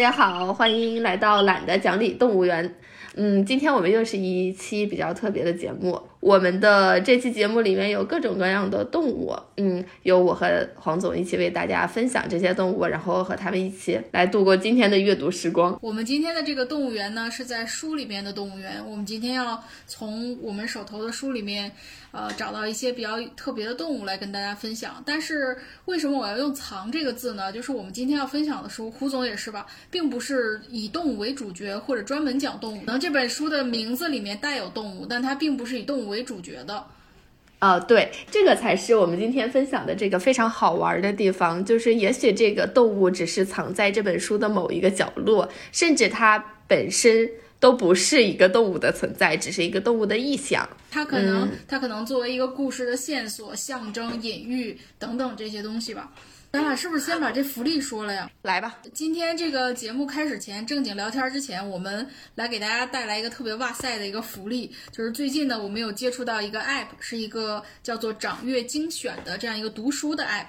[0.00, 2.74] 大家好，欢迎来到懒得讲理动物园。
[3.16, 6.00] 嗯，今天我们又是一期比较特别的节目。
[6.20, 15.78] 我们的这期节目里面有各种各样的动物，嗯，由我和黄总一起为大家分享这些动物，然后和他们一起来度过今天的阅读时光。
[15.82, 18.82] 我们今天的这个动物园呢，是在书里面的动物园。
[18.86, 21.70] 我们今天要从我们手头的书里面，
[22.12, 25.02] 呃，找到一些比较特别的动物来跟大家分享。
[25.04, 27.52] 但是为什么我要用“藏”这个字呢？
[27.52, 32.80] 就是我们今天要分享的书，胡总也是吧，并不是以动物为主角或者专门讲动物。
[32.80, 36.84] 可能这本书的名字里面带有动物，但它并不是以动物为主角的。
[37.60, 50.66] 啊，对，这个才是我们今天分享的这个非常好玩的地方，就是也许这个动物只是藏在这本书的某一个角落，甚至它本身都不是一个动物的存在，只是一个动物的意象。
[50.90, 56.10] 它可能，它可能作为一个故事的线索、象征、隐喻等等这些东西吧。
[56.52, 58.28] 咱俩是不是先把这福利说了呀？
[58.42, 70.46] 来吧，今天这个节目开始前，正经聊天之前，我们来给大家带来一个特别哇塞的一个福利，就是最近呢，我们有接触到一个 app，是一个叫做掌阅精选的这样一个读书的 app，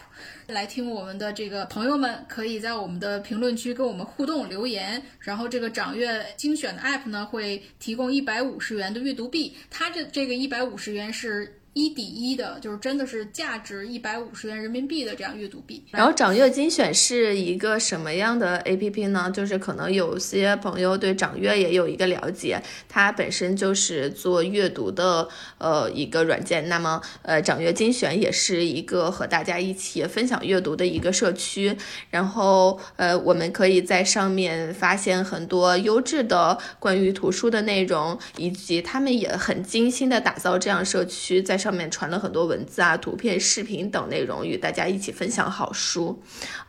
[0.47, 11.61] 来听我们的这个朋友们可以在我们的评论区跟我们互动留言，然后这个掌阅精选的 app 呢会提供一百五十元的阅读币，它这这个一百五十元是。
[11.73, 15.81] 一比一的，就是真的是价值一百五十元人民币的这样阅读币。
[15.91, 19.31] 然后掌阅精选是一个什么样的 A P P 呢？
[19.34, 25.29] 就是可能有些朋友对掌阅也有一个了解，它本身就是做阅读的
[25.59, 26.68] 呃一个软件。
[26.68, 31.78] 那么呃掌阅精选也是一个和大家一起分享阅读的一个社区。
[32.09, 41.60] 然后呃我们可以在上面发现很多优质的关于图书的内容，以及他们也很精心的打造这样社区在。
[41.61, 46.19] 上面传了很多文字啊、图片、视频等内容，与大家一起分享好书。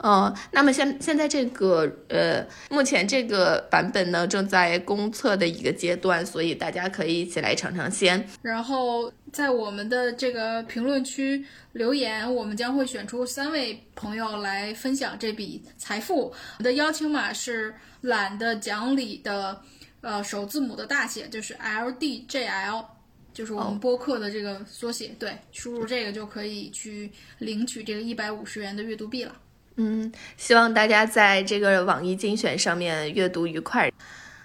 [0.05, 8.29] 嗯，那么现现在这个呃，目前这个版本呢正在公测的一个阶段，所以大家可以一起来尝尝鲜。
[8.43, 11.43] 然后在我们的这个评论区
[11.73, 16.33] 留言，我们将会选出三位朋友来分享这笔财富。
[16.59, 19.59] 我的邀请码是懒得讲理的
[20.03, 22.85] 呃首字母的大写，就是 L D J L。
[23.33, 29.37] 就是我们播客的这个缩写，对，输入这个就可以去领取这个一百五十元的阅读币了。
[29.77, 33.91] 嗯，希望大家在这个网易精选上面阅读愉快。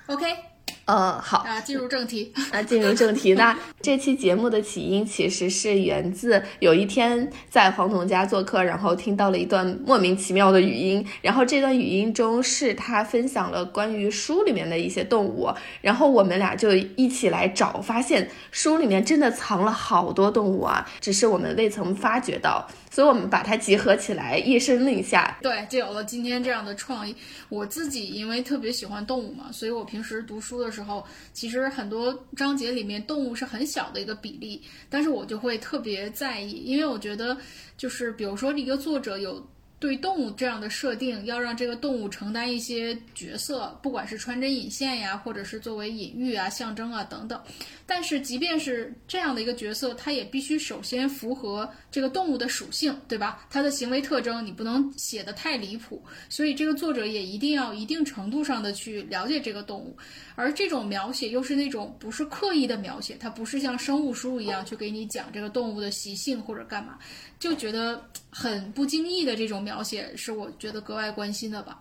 [0.08, 0.57] OK。
[0.88, 2.34] 呃，好啊，进入正题。
[2.54, 15.50] 那进入正题，那这期节目的起因其实是源自有一天在黄总家做客，然后听到了一段莫名其妙的语音，然后这段语音中是他分享了关于书里面的一些动物，
[15.82, 22.66] 然后我们俩就一起来找，发现书里面真的藏了好多动物啊，只是我们未曾发觉到。
[22.98, 27.16] 所以，我们把它集合起来，一声令下，对，就有了今天这样的创意。
[27.48, 37.38] 我自己因为特别喜欢动物嘛，所以我平时读书的时候，其实很多章节里面动物是很小的一个比例，但是我就会特别在意，因为我觉得，
[37.78, 39.48] 就是比如说一个作者有。
[39.80, 47.40] 对动物这样的设定，要让这个动物承担一些角色，不管是穿针引线呀，或者是作为隐喻啊、象征啊等等。
[47.86, 53.44] 但是，即便是这样的一个角色，它也必须首先符合这个动物的属性，对吧？
[53.50, 56.00] 它的行为特征你不能写的太离谱。
[56.30, 59.98] 所以，这个作者也一定要一定程度上的去了解这个动物。
[60.36, 67.00] 而这种描写又是那种不是刻意的描写，它不是像生物书一样去给你讲这个动物的习性或者干嘛。
[67.40, 71.80] 就觉得很不经意的这种描写是我觉得格外关心的吧。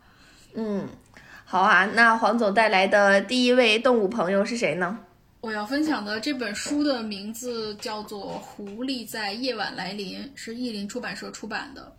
[0.55, 0.89] 嗯，
[1.45, 4.99] 好啊，那黄总带来的第一位动物朋友是谁呢？
[5.47, 11.97] 我要分享的这本书的名字叫做《狐狸在夜晚来临》，是译林出版社出版的。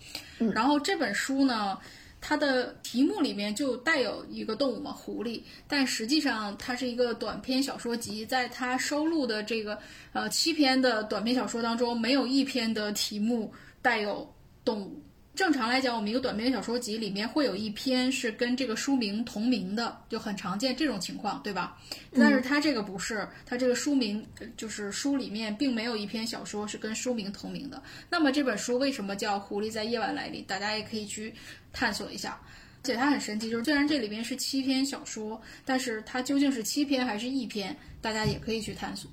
[0.53, 1.77] 然后这本书呢。
[2.19, 9.77] 它的题目里面就带有一个动物嘛，狐狸，但实际上它是一个短篇小说集，在它收录的这个
[10.13, 13.53] 呃七篇的短篇小说当中，没有一篇的题目
[13.83, 14.27] 带有
[14.65, 14.99] 动物。
[15.37, 21.77] 正常来讲，我们一个短篇小说集里面会有一篇是跟这个书名同名的，就很常见这种情况，对吧？
[22.15, 24.25] 但是它这个不是，它这个书名
[24.57, 27.79] 就是书里面并没有一篇小说是跟书名同名的。
[28.09, 30.41] 那么这本书为什么叫《狐狸在夜晚来临》？
[30.47, 31.31] 大家也可以去
[31.71, 32.41] 探索一下。
[32.81, 39.11] 而且它很神奇，就是虽然这里面是七篇小说，但是它究竟是七篇还是一篇，大家也可以去探索。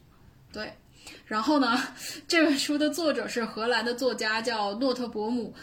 [0.50, 0.72] 对，
[1.26, 1.78] 然后呢，
[2.26, 5.54] 这本书的作者是荷兰的作家，叫诺特伯姆。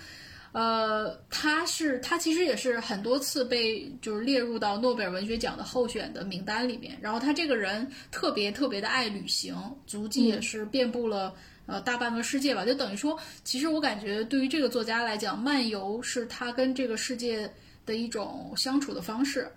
[0.54, 6.98] 呃，他是他其实也是很多次被就是列入到诺贝尔文学奖的候选的名单里面。
[7.02, 9.56] 然后他这个人特别特别的爱旅行，
[9.88, 11.34] 足迹也是遍布了
[11.68, 12.66] 呃大半个世界吧。
[12.66, 17.50] 就等于说，其实我感觉对于这个作家来讲，漫游是他跟这个世界
[17.86, 19.50] 的一种相处的方式。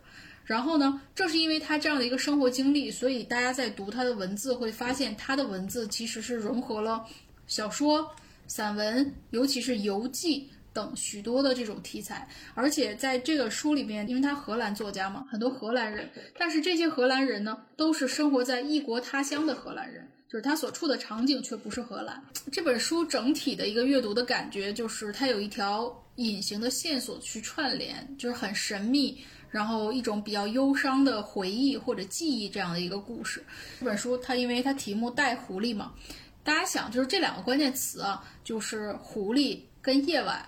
[0.45, 7.03] 然后呢，正是因为他这样的一个生活经历，所以大家在读他的文字会发现，他的文字其实是融合了
[7.47, 8.09] 小说、
[8.47, 12.29] 散文，尤其是游记等许多的这种题材。
[12.53, 22.23] 而且在这个书里面，因为他荷兰作家嘛，很多荷兰人，但是这些荷兰人呢，都是生活在异国他乡的荷兰人，就是他所处的场景却不是荷兰。
[22.53, 29.25] 这本书整体的一个阅读的感觉，就是它有一条隐形的线索去串联，就是很神秘。
[29.51, 33.41] 然后一种比较忧伤的回忆或者记忆这样的一个故事，
[33.79, 35.95] 这本书它因为它题目带狐狸嘛，
[36.43, 40.45] 大家想就是这两个关键词啊，就是狐狸跟夜晚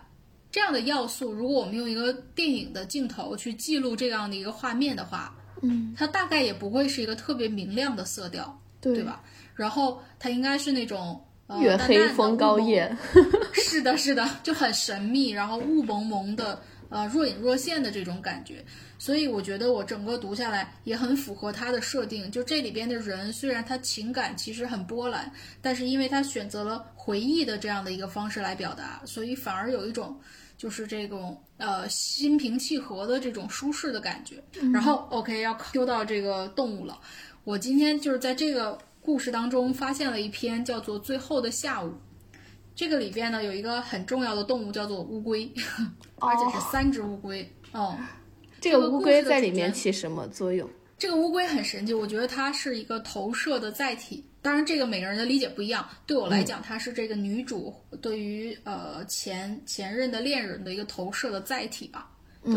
[0.56, 9.22] 这样的要素，如果我们用一个电影的镜头去记录这样的一个画面的话，嗯，它大概也不会是一个特别明亮的色调，对吧？
[9.54, 11.22] 然后它应该是那种
[11.60, 12.90] 月黑风高夜，
[13.52, 16.58] 是的，是的，就很神秘，然后雾蒙蒙的。
[16.88, 18.64] 呃，若隐若现的这种感觉，
[18.96, 22.30] 所以我觉得我整个读下来也很符合它的设定。
[22.30, 25.28] 就这里边的人，虽然他情感其实很波澜，
[25.60, 30.16] 但是因为他选择了回忆的这样的一个方式来表达，所以反而有一种
[30.56, 34.42] 就是这种呃心平气和的这种舒适的感觉。
[34.72, 36.98] 然后 OK 要 Q 到这个动物了，
[37.44, 41.88] 我今天就是在这个故事当中发现了一篇叫做《最后的下午》。
[42.74, 45.50] 这个里边呢有一个很重要的动物叫做乌龟，
[46.20, 47.50] 而且是三只乌龟。
[47.72, 47.96] 哦，
[48.60, 50.68] 这个乌龟在里面起什么作用？
[50.98, 54.24] 这个乌龟很神奇，我觉得它是一个投射的载体。
[54.46, 55.84] 当然，这个每个人的理解不一样。
[56.06, 62.08] 对我来讲，它是这个女主对于呃前前任的恋人的一个投射的载体吧。
[62.44, 62.54] 对。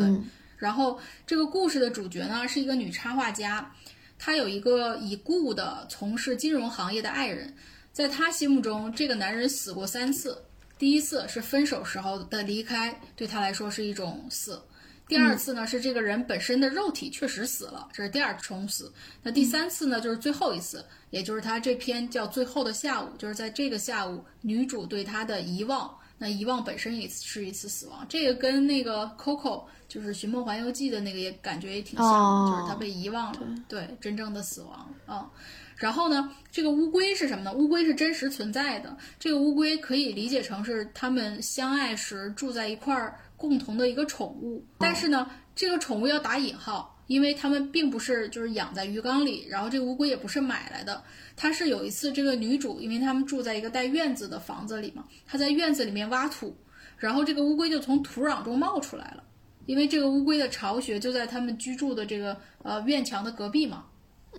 [0.55, 3.73] 然后这个故事的主角呢是一个女插画家，
[4.19, 7.51] 她有一个已故的从事金融行业的爱人。
[7.91, 10.39] 在她心目中，这个男人死过三次。
[10.77, 14.61] 第一次是分手时候的离开，对她来说是一种死。
[15.09, 18.93] 第二次呢，是这个人本身的肉体确实死了，这是第二重死。
[19.23, 25.91] 那第三次呢，就是最后一次，也就是他这篇叫《最后的下午》，就是在这个下午，女主对他的遗忘。
[26.21, 28.05] 那遗忘本身也是一次死亡。
[28.07, 33.39] 这个跟那个 Coco，就是《寻梦环游记》的那个也感觉也挺像，就是他被遗忘了。
[33.67, 35.31] 对，真正的死亡啊。
[35.77, 37.53] 然后呢，这个乌龟是什么呢？
[37.53, 38.95] 乌龟是真实存在的。
[39.17, 44.63] 这个乌龟可以理解成是他们相爱时住在一块儿共同的一个宠物。
[44.77, 51.01] 但是呢，这个宠物要打引号，因为他们并不是就是养在鱼缸里，然后这个乌龟也不是买来的。
[51.37, 56.53] 它是有一次这个女主，因为他们住在一个带院子的房子里嘛，她在院子里面挖土，
[56.97, 59.23] 然后这个乌龟就从土壤中冒出来了。
[59.65, 63.85] 因为这个乌龟的巢穴就在他们居住的这个呃院墙的隔壁嘛。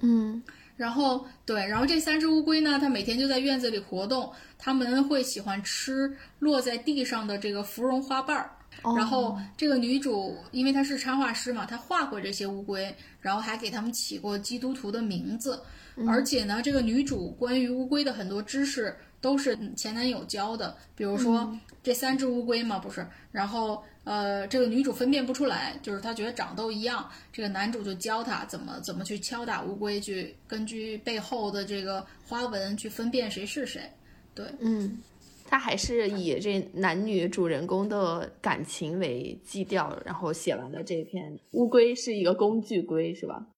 [0.03, 0.43] 嗯。
[0.77, 4.33] 然后对，然后这三只乌龟呢，它每天就在院子里活动。
[4.59, 8.51] 它们会喜欢吃落在地上的这个芙蓉花瓣儿。
[8.97, 15.61] 然后这个女主，因为她是插画师嘛，她画过这些乌龟，然后还给他们起过基督徒的名字。
[16.09, 23.83] 而且呢，这个女主关于乌龟的很多知识都是前男友教的，比如说这三只乌龟嘛，不是，然后。
[24.03, 27.09] 呃，这个女主分辨不出来，就是她觉得长都一样。
[27.31, 33.83] 这个男主就教她怎么怎么去敲打乌龟，去根据背后的这个花纹去分辨谁是谁。
[34.35, 34.99] 对，嗯，
[35.51, 41.37] 他还是以这男女主人公的感情为基调，然后写完了这篇。
[41.51, 43.49] 乌龟是一个工具龟，是吧？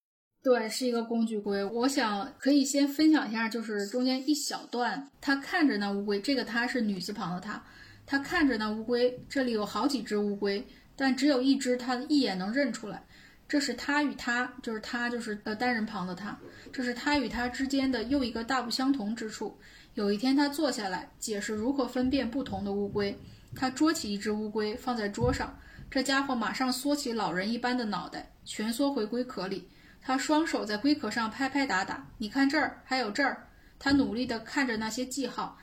[0.43, 1.63] 对，是一个工具龟。
[1.63, 7.63] 我想可以先分享一下，就是中间一小段，他看着那乌龟，这个他是女字旁的他。
[8.07, 13.05] 他看着那乌龟，这里有好几只乌龟，但只有一只他一眼能认出来。
[13.47, 16.35] 这是他与他，就是他，就是呃单人旁的他。
[16.73, 19.55] 这是他与他之间的又一个大不相同之处。
[19.95, 23.15] 有一天，他坐下来解释如何分辨不同的乌龟。
[23.55, 25.59] 他捉起一只乌龟放在桌上，
[25.91, 29.69] 这家伙马上缩起老人一般的脑袋，蜷缩回龟壳里。
[30.01, 32.09] 他双手在龟壳上拍拍打打。
[32.17, 33.47] 你看这儿，还有这儿。
[33.79, 35.59] 他努力地看着那些记号，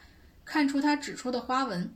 [0.45, 1.91] 看出他指出的花纹。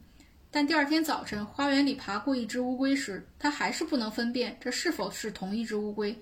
[0.50, 6.18] 但第二天早晨，花园里爬过一只乌龟时，他还是不能分辨这是否是同一只乌龟。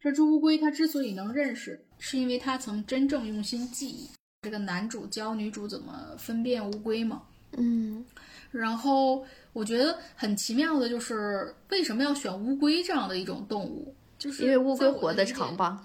[0.00, 4.08] 这只乌龟，他之所以能认识，是因为他曾真正用心记忆。
[4.46, 7.20] 这个男主教女主怎么分辨乌龟嘛？
[7.56, 8.04] 嗯，
[8.52, 13.92] 然后我觉得很奇妙的就是，为什么要选乌龟这样的一种动物？
[14.16, 15.82] 就是因为乌龟活得长吧。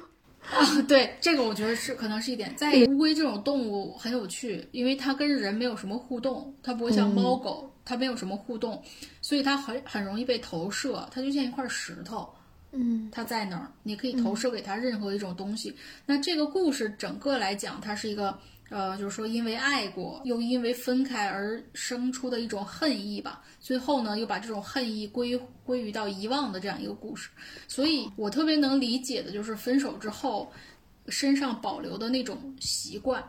[0.44, 2.54] 啊，对，这个我觉得是可能是一点。
[2.54, 8.82] 在乌龟这种动物很有趣，因为它跟人没有什么互动，它不会像猫狗，它没有什么互动，
[9.22, 12.28] 所以它很很容易被投射，它就像一块石头。
[12.72, 13.70] 嗯，他在哪儿？
[13.82, 15.74] 你可以投射给他任何一种东西。
[16.06, 18.36] 那这个故事整个来讲，它是一个
[18.70, 23.42] 呃，就是说因为爱过，又因为分开而生出的一种恨意吧。
[23.60, 27.28] 最后呢，又把这种恨意归归于到遗忘的这样一个故事。
[27.68, 30.50] 所以我特别能理解的就是分手之后
[31.08, 33.22] 身上保留的那种习惯。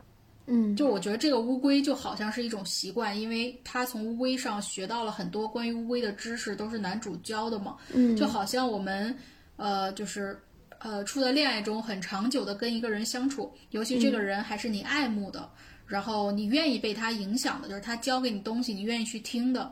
[0.46, 7.78] 嗯，就我觉得这个乌龟就好像是一种习惯，因为他从乌龟上学到了很多关于乌龟的知识，都是男主教的嘛。
[7.94, 9.18] 嗯，就好像我们，
[9.56, 10.40] 呃，就是
[10.80, 15.50] 呃，处在恋爱中很长久的跟一个人相处，尤其这个人还是你爱慕的，
[15.88, 19.72] 然后你愿意被他影响的，就是他教给你东西，你愿意去听的。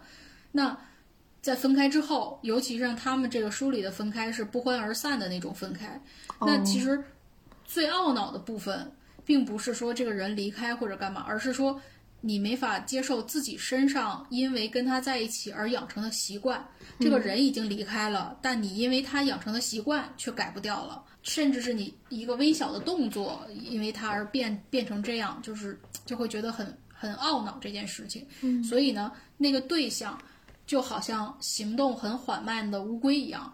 [0.51, 0.77] 那
[1.41, 6.01] 在分开之后，尤其是让他们这个书里的分开是不欢而散的那种分开，
[6.41, 7.03] 那其实
[7.65, 8.91] 最懊恼的部分。
[9.23, 11.79] 并不是说这个人离开或者干嘛，而是说
[12.21, 16.65] 你没法接受自己身上因为跟他在一起而养成的习惯。
[16.99, 28.25] 这个人已经离开了，但你因为他养成的习惯却改不掉了，甚至是你一个微小的动作，因为他而变变成这样，就是就会觉得很很懊恼这件事情。
[28.41, 30.15] 嗯，所以呢，那个对象
[30.67, 33.51] 就好像行动很缓慢的乌龟一样。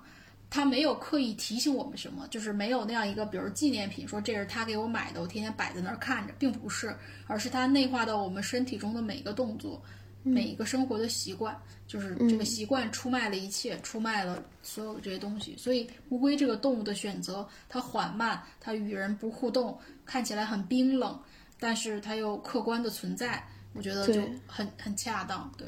[0.49, 6.95] 他没有刻意提醒我们什么，就是没有那样一个，比如纪念品，说这是他给我买的，我天天摆在那儿看着，并不是，
[7.27, 9.81] 而是他内化到我们身体中的每一个动作，
[10.23, 15.55] 每一个生活的习惯，就是这个习惯出卖了一切，出卖了所有的这些东西。
[15.57, 21.19] 所以乌龟这个动物的选择，它缓慢，它与人不互动，看起来很冰冷，
[21.59, 25.67] 但是它又客观的存在，我觉得就很很恰当，对。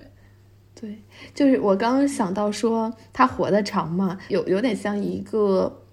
[0.80, 0.98] 对，
[1.34, 5.84] 就是我刚刚想到说他活得长嘛，有有点像一个，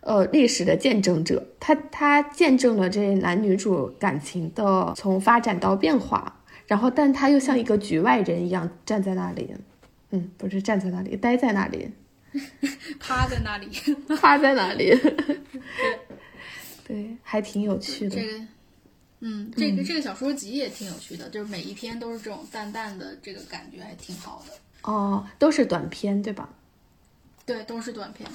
[0.00, 9.54] 呃，历史的见证者，他他见证了这男女主感情的从发展到变化，然后但他又像一个局外人一样站在那里，
[10.10, 11.90] 嗯，不是站在那里，待在那里，
[13.00, 13.68] 趴在那里，
[14.20, 14.94] 趴在那里，
[16.86, 18.20] 对，还挺有趣的。
[19.28, 24.52] 嗯，这个这个小说集也挺有趣的，就是每一篇都是这种淡淡的这个感觉，还挺好的。
[24.88, 26.48] 哦，都是短篇对吧？
[27.44, 28.28] 对，都是短篇。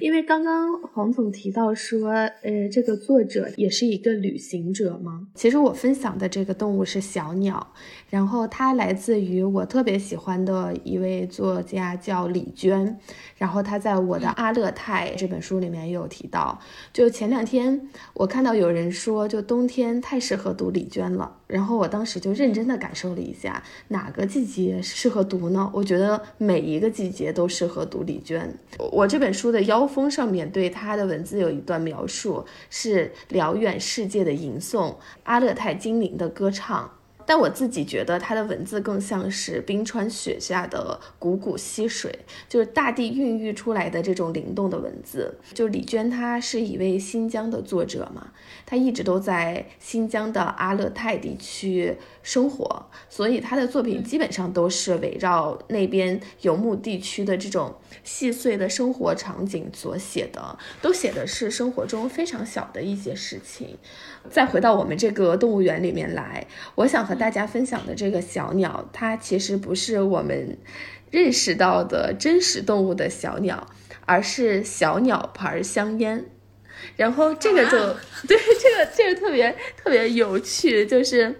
[0.00, 5.26] 因为刚刚黄总提到说，呃，这个作者也是一个旅行者嘛。
[5.34, 7.74] 其实我分享的这个动物是小鸟，
[8.08, 12.98] 然后它来自于我特别喜欢的一位作家叫李娟，
[13.36, 16.58] 然后他在我的阿勒泰这本书里面也有提到。
[16.92, 21.36] 就前两天我看到有人说，就冬天太适合读李娟了。
[21.46, 25.70] 然后我当时就认真的感受了一下，哪个季节适合读呢？
[25.72, 28.54] 我觉得每一个季节都适合读李娟。
[28.92, 36.90] 我这本书的腰封上面对她的文字有一段描述，是辽远世界的吟诵，阿勒泰精灵的歌唱。
[37.28, 45.38] 但我自己觉得他的文字更像是冰川雪下的汩汩溪水，就是大地孕育出来的这种灵动的文字。
[45.52, 48.32] 就李娟，她是一位新疆的作者嘛，
[48.64, 63.76] 她一直都在新疆的阿勒泰地区生活，所以她的作品基本上都是围绕那边游牧地区的这种细碎的生活场景所写的，都写的是生活中非常小的一些事情。
[64.30, 70.56] 再回到我们这个动物园里面来，我想和大家分享的这个小鸟，它其实不是我们
[71.10, 73.66] 认识到的真实动物的小鸟，
[74.06, 76.24] 而是小鸟牌香烟。
[76.96, 77.70] 然后这个就
[78.28, 81.34] 对这个这个特别特别有趣，就是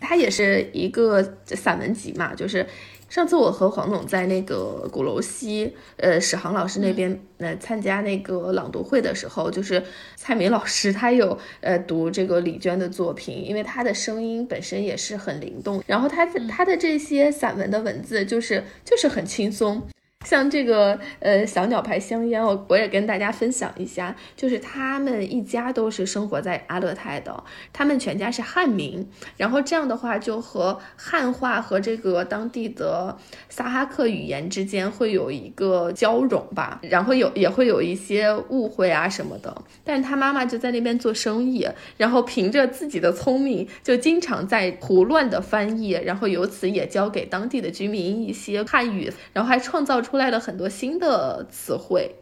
[0.00, 2.66] 它也是一个散文集嘛，就是。
[3.14, 9.80] 上次我和黄总在那个鼓楼西，呃，史航老师那边呃参加那个朗读会的时候，就是
[10.16, 19.80] 蔡明老师他有呃读这个李娟的作品，因为他的声音本身也是很灵动，然后他他的这些散文的文字就是就是很轻松。
[20.24, 33.16] 像这个呃小鸟牌香烟，我我也跟大家分享一下，就是他们一家都是生活在阿勒泰的，他们全家是汉民，然后这样的话就和汉话和这个当地的
[33.50, 39.54] 萨哈克语言之间会有一个交融吧，然后有也会有一些误会啊什么的，
[39.84, 50.13] 但是他妈妈就在那边做生意，然后凭着自己的聪明，就经常在胡乱的翻译，然后由此也教给当地的居民一些汉语，然后还创造出。
[50.14, 52.14] 出来了很多新的词汇，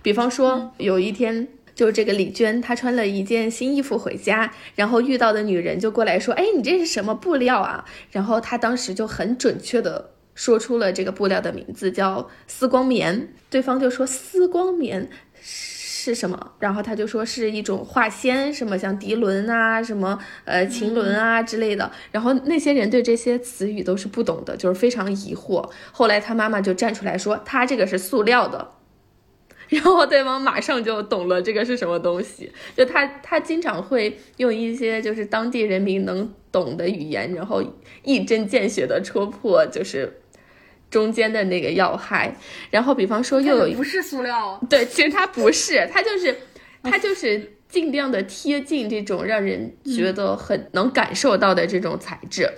[0.00, 13.34] 比方说有一天，就是这个李娟，她穿了一件新衣服回家，然后遇到的女人就过来说：“哎，你这是什么布料啊？”然后她当时就很准确的说出了这个布料的名字，叫丝光棉。
[13.50, 15.10] 对方就说：“丝光棉。”
[16.04, 16.52] 是什么？
[16.58, 21.88] 然后他就说是一种化纤，什么像涤纶啊，什么呃腈纶啊之类的。
[22.10, 25.70] 然后那些人对这些词语都是不懂的，就是非常疑惑。
[25.92, 28.72] 后来他妈妈就站出来说，他这个是塑料的。
[29.72, 32.50] 然后对方马上就懂了这个是什么东西。
[32.76, 37.62] 就他他经常会用一些就是当地人民能懂的语言，然后
[38.02, 40.21] 一针见血的戳破就是
[40.92, 42.32] 中间的那个要害。
[42.70, 46.38] 然后比方说又有一不是塑料啊，对，其实它不是，它就是
[46.84, 52.48] 它就是尽量的贴近这种让人觉得很能感受到的这种材质。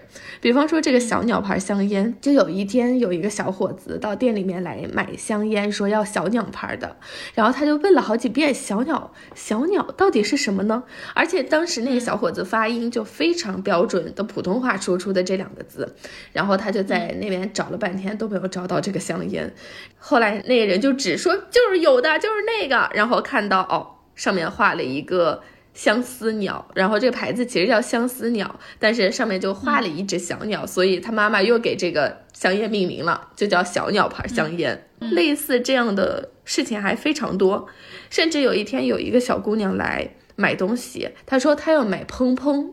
[0.41, 6.97] 比方说这个小鸟牌香烟，就有一天有一个小伙子到店里面来买香烟，说要小鸟牌的，
[7.33, 10.83] 然后他就问了好几遍小鸟小鸟到底是什么呢？
[11.15, 15.95] 而且当时那个小伙子发音就非常标准的普通话说出的这两个字，
[16.33, 19.55] 然后他就在那边找了半天都没有找到这个香烟，
[19.97, 25.43] 后来那个人就只说就是有的就是那个，然后看到哦上面画了一个。
[25.77, 34.89] 相思鸟，然后这个牌子其实叫相思鸟，但是上面就画了一只小鸟，所以他妈妈又给这个香烟命名了，就叫小鸟牌香烟。
[35.01, 37.67] 类似这样的事情还非常多，
[38.09, 42.71] 甚至有一天有一个小姑娘来买东西，她说她要买砰砰，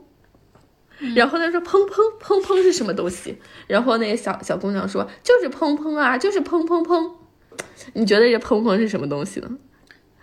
[1.16, 3.40] 然后她说砰砰砰砰是什么东西？
[3.66, 7.14] 然后那个小小姑娘说就是砰砰啊，就是砰砰砰。
[7.94, 9.50] 你觉得这砰砰是什么东西呢？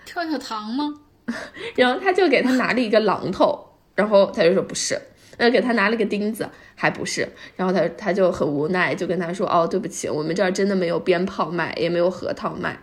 [0.05, 0.95] 跳跳糖吗？
[1.77, 3.59] 然后他就给他拿了一个榔头，
[3.95, 5.01] 然后他就说不是，
[5.37, 12.79] 呃，给他拿了个钉子，还不是，然后他他就很无奈，就跟他说，哦，对不起，我们这儿真的没有鞭炮卖，也没有核桃卖。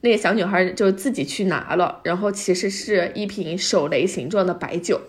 [0.00, 5.00] 那个小女孩就自己去拿了，然后其实是一瓶手雷形状的白酒，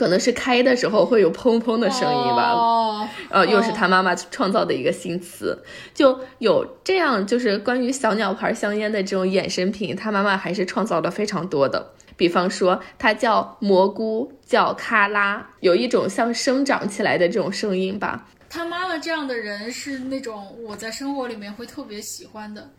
[0.00, 2.52] 可能是开的时候会有砰砰的声音吧。
[2.52, 11.92] 哦，呃，又是他妈妈创造的一个新词，就有这样就是关于小鸟牌香烟的这种衍生品，他妈妈还是创造了非常多的。
[12.16, 18.26] 比方说，它叫蘑菇，叫卡拉，有一种像生长起来的这种声音吧。
[18.48, 22.70] 他妈妈这样的人是那种我在生活里面会特别喜欢的。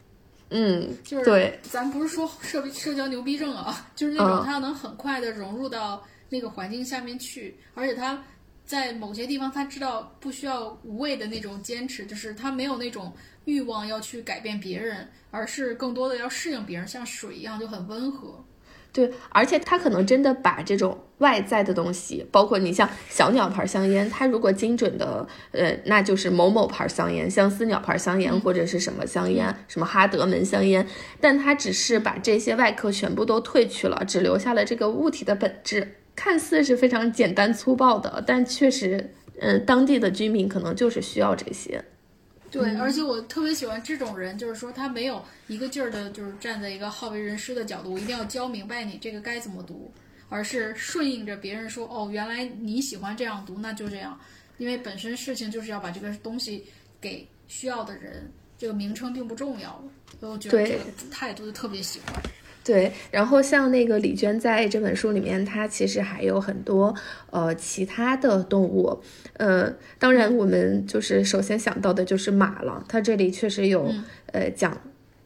[0.49, 8.23] 嗯，就是对，咱不是说社社交牛逼症啊，就是那种他能很快的融入到那个环境下面去，而且他
[8.65, 13.13] 在某些地方他知道不需要无谓的那种坚持，就是他没有那种
[13.45, 18.43] 欲望要去改变别人，而是更多的要适应别人，像水一样就很温和。
[18.93, 30.85] 对，而且他可能真的把这种外在的东西，包括你像小鸟牌香烟，它如果精准的，呃，那就是某某牌香烟、相思鸟牌香烟或者是什么香烟，什么哈德门香烟，
[31.21, 41.83] 但它只是把这些外壳全部都褪去了，只留下了这个物体的本质，看似是非常简单粗暴的，但确实，嗯，当地的居民可能就是需要这些。
[42.51, 49.89] 对，而且我特别喜欢这种人，就是说他没有一个劲儿的，就是站在一个好为人师的角度，一定要教明白你这个该怎么读，
[50.27, 54.19] 而是顺应着别人说，哦，原来你喜欢这样读，那就这样，
[54.57, 56.65] 因为本身事情就是要把这个东西
[56.99, 59.81] 给需要的人，这个名称并不重要，
[60.19, 62.21] 所以我觉得这个态度就特别喜欢。
[62.63, 66.93] 对，然后像那个李娟在这本书里面，她其实还有很多
[67.31, 69.01] 呃其他的动物，
[69.33, 72.85] 呃，当然我们就是首先想到的就是马了。
[72.87, 73.91] 她这里确实有
[74.27, 74.79] 呃讲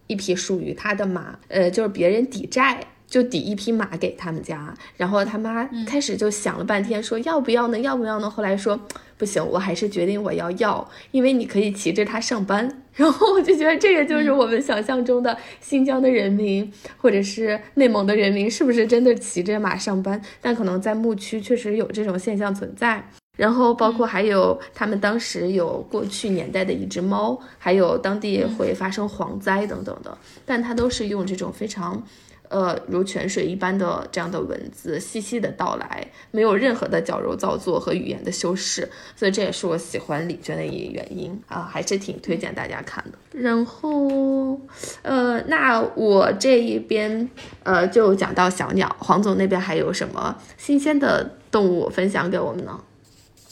[0.08, 7.78] 一匹属于她的马，呃，就是别人抵债就抵一匹马给他们家，然后他妈开始就想了半天，说要不要呢？
[7.80, 8.30] 要不要呢？
[8.30, 8.80] 后来说
[9.18, 12.82] 不行，我还是决定我要要，因为你可以骑着它上班。
[12.96, 20.22] 然后我就觉得这个就是我们想象中的新疆的人民，或者是内蒙的人民，是不是真的骑着马上班？
[20.42, 23.04] 但可能在牧区确实有这种现象存在。
[23.38, 32.02] 然后包括还有他们当时有过去年代的一只猫，还有当地会发生蝗灾等等的，但它都是用这种非常。
[32.50, 43.18] 呃，如泉水一般的这样的文字，细细的道来，没有任何的矫揉造作和语言的修饰，所以这也是我喜欢李娟的一个原因啊，还是挺推荐大家看的。
[43.32, 44.60] 然后，
[45.02, 47.30] 呃，那我这一边
[47.64, 52.80] 呃就讲到小鸟，黄总那边还有什么新鲜的动物分享给我们呢？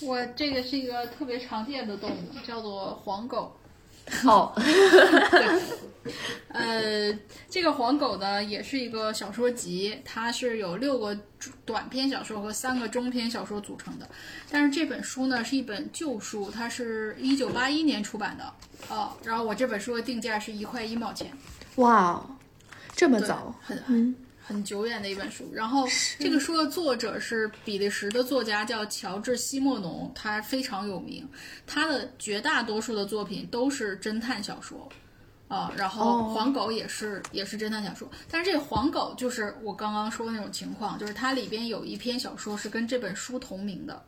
[0.01, 3.53] 我这个是一个特别常见的动物，叫做黄狗。
[4.23, 4.55] 好。
[6.49, 7.17] 呃，
[7.49, 11.17] 这个黄狗呢，也是一个小说集，它是有六个
[11.63, 14.07] 短篇小说和三个中篇小说组成的。
[14.51, 18.53] 但是这本书呢，是一本旧书，它是一九八一年出版的。
[18.89, 21.31] 哦，然后我这本书的定价是一块一毛钱。
[21.77, 22.21] 哇，
[22.93, 25.49] 这么早，很很很久远的一本书。
[25.53, 25.87] 然后
[26.19, 31.27] 这个书的作者是比利时的作家，叫乔治西莫农，他非常有名。
[31.65, 34.89] 他的绝大多数的作品都是侦探小说。
[35.49, 44.03] 啊，然后黄狗也是也是侦探小说，但是这个黄狗就是我刚刚说的那种情况，就是它里边有一篇小说是跟这本书同名的。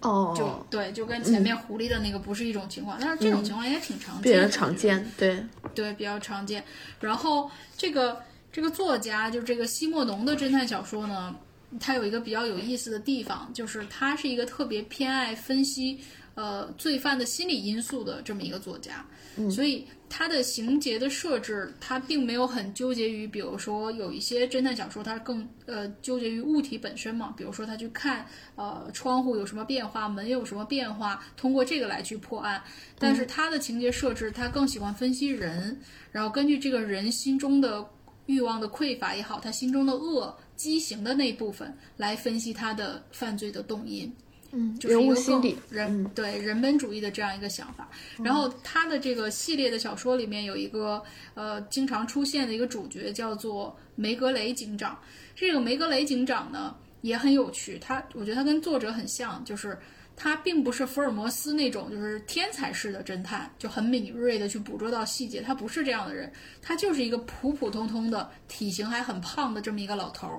[0.00, 6.64] 哦，就对，就跟前面狐狸的那个不是一种情况，但是这种情况也挺常见比较，常见，对，对，比较常见。
[7.00, 11.34] 然后这个这个作家就这个西莫农的侦探小说呢，
[11.78, 16.00] 它有一个比较有意思的地方，就是他是一个特别偏爱分析
[16.34, 19.04] 呃罪犯的心理因素的这么一个作家，
[19.50, 32.60] 所以他的情节的设置，他并没有很纠结于，比如说有一些侦探小说，它更呃纠结于物体本身嘛，比如说他去看呃窗户有什么变化，门有什么变化，通过这个来去破案。
[32.98, 37.86] 但是他的情节设置，他更喜欢分析人，然后根据这个人心中的
[38.30, 44.12] 欲望的匮乏也好，他心中的恶畸形的那部分来分析他的犯罪的动因。
[44.52, 47.88] 嗯，就是一个更人物心理，人、对人本主义的这样一个想法。
[48.22, 51.02] 然后他的这个系列的小说里面有一个
[51.34, 54.98] 呃经常出现的一个主角叫做梅格雷警长。
[55.34, 59.76] 这个梅格雷警长呢也很有趣，他我觉得他跟作者很像，就是。
[60.22, 65.40] 他并不是福尔摩斯那种就是天才式的侦探，就很敏锐的去捕捉到细节。
[65.40, 66.30] 他不是这样的人，
[66.60, 70.38] 他就是一个普普通通的体型还很胖的这么一个老头儿。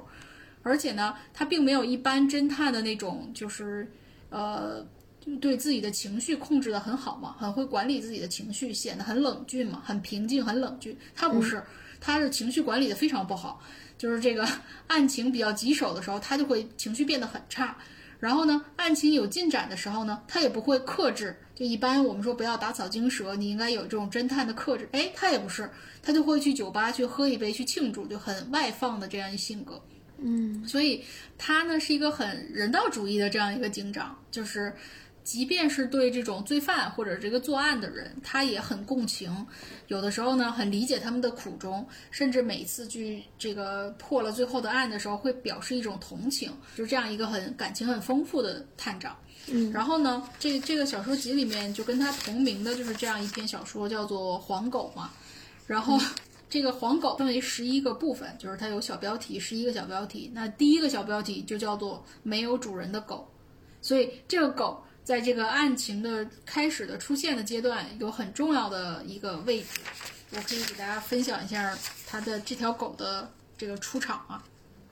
[0.62, 3.92] 而且呢，他并没有一般侦探的那种，就是
[4.30, 4.86] 呃，
[5.40, 10.96] 对自己的情绪控制的很好嘛，很会管理自己的情绪，显得很冷峻嘛，很平静，很冷峻。
[11.16, 11.60] 他不是，
[12.00, 13.60] 他是情绪管理的非常不好，
[13.98, 14.48] 就是这个
[14.86, 17.76] 案情比较棘手的时候，他就会情绪变得很差。
[18.22, 21.36] 然后呢，案情有进展的时候呢，他也不会克制。
[21.56, 24.88] 就一般我们说不要打草惊蛇，你应该有这种侦探的克制。
[24.94, 25.70] 哎，他也不是，
[26.02, 29.82] 他就会去酒吧去喝一杯去庆祝，就很外放的这样一性格。
[30.18, 31.04] 嗯，所以
[31.38, 34.72] 他呢是一个很人道主义的这样一个警长，就是
[35.24, 39.46] 即便是对这种罪犯或者这个作案的人，他也很共情，
[39.88, 49.16] 有的时候呢很理解他们的苦衷，甚至每次去这个破了最后的案的时候，会表示一种同情，就是这样一个很感情很丰富的探长。
[49.48, 55.12] 嗯，然后呢，这这个小说集里面就跟他同名的就是这样一篇小说，叫做《黄狗》嘛，
[55.68, 56.00] 然后。
[56.50, 60.30] 这个黄狗分为十一个部分，就是它有小标题，十一个小标题。
[60.34, 63.26] 那第一个小标题就叫做“没有主人的狗”，
[63.80, 69.82] 所以这个狗在这个案情的开始的出现的阶段有很重要的一个位置。
[70.30, 74.42] 我可以给大家分享一下他的这条狗的这个出场啊。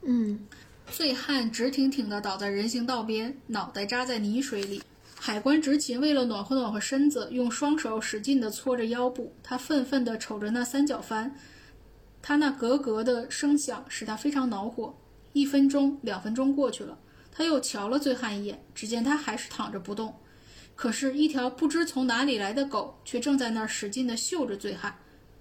[0.02, 0.46] 嗯，
[0.92, 4.84] 醉汉直挺挺地倒在人行道边，脑袋扎在泥水里。
[5.18, 9.34] 海关执勤为了暖和暖和身子，用双手使劲地搓着腰部。
[9.42, 11.34] 他愤愤地瞅着那三角帆，
[12.22, 14.94] 他那咯咯的声响使他非常恼火。
[15.32, 16.98] 一分钟、两分钟过去了，
[17.40, 20.14] 他又瞧了醉汉一眼，只见他还是躺着不动。
[20.76, 24.94] 可是，一条不知从哪里来的狗却正在那儿使劲地嗅着醉汉。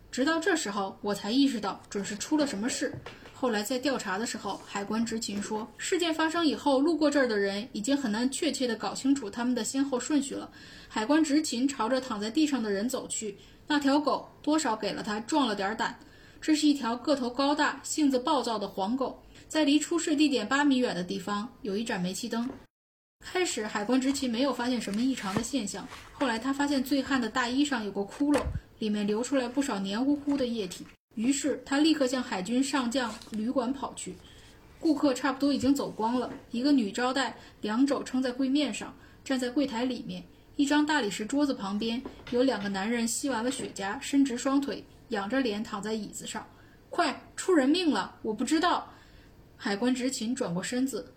[0.09, 2.95] 直到这时候，我才意识到准是出了什么事。
[3.35, 10.49] 后来在调查的时候，海关执勤说，事件发生以后，路过这儿的人已经很难确切地搞清楚他们的先后顺序了。
[10.87, 15.99] 海关执勤朝着躺在地上的人走去，那条狗多少给了他壮了点胆。
[16.41, 19.21] 这是一条个头高大、性子暴躁的黄狗。
[19.49, 22.49] 在离出事地点八米远的地方有一盏煤气灯。
[23.21, 25.89] 开始，海关执勤没有发现什么异常的现象。
[26.13, 28.43] 后来，他发现醉汉的大衣上有个窟窿，
[28.79, 30.87] 里面流出来不少黏糊糊的液体。
[31.15, 34.15] 于是他立刻向海军上将旅馆跑去。
[34.79, 36.31] 顾客差不多已经走光了。
[36.51, 40.23] 一个女招待两肘撑在柜面上，站在柜台里面。
[40.57, 46.47] 一张大理石桌子旁边有两个男人吸完了雪茄，伸直双腿，仰着脸躺在椅子上。
[46.91, 48.15] 快，出人命了！
[48.21, 48.93] 我不知道。
[49.61, 51.13] 海关执勤转过身子，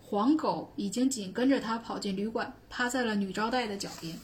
[0.00, 4.18] 黄狗已经紧跟着他跑进旅馆，趴在了女招待的脚边。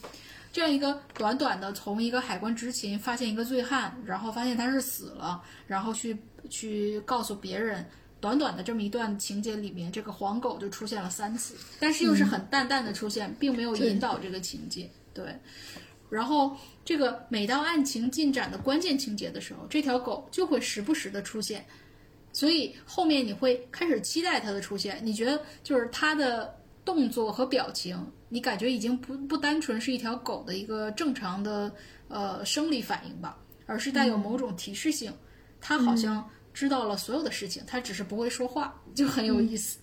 [0.51, 6.17] 这样一个短短的，从一个海关执勤发现一个醉汉，然后发现他是死了，然后去
[6.49, 7.85] 去告诉别人，
[8.19, 14.89] 短短的这么一段情节里面，这个黄狗就出现了三次，但是又是很淡淡的出现，并没有引导这个情节。
[15.13, 15.39] 对，
[16.09, 21.63] 然后这个每到案情进展的关键情节的时候，这条狗就会时不时的出现，
[22.39, 28.01] 所以后面你会开始期待它的出现，你觉得就是它的动作和表情。
[28.29, 31.69] 你感觉已经不不单纯是一条狗的一个正常的
[32.07, 35.11] 呃生理反应吧，而是带有某种提示性。
[35.59, 39.77] 它好像知道了所有的事情，它只是不会说话，就很有意思。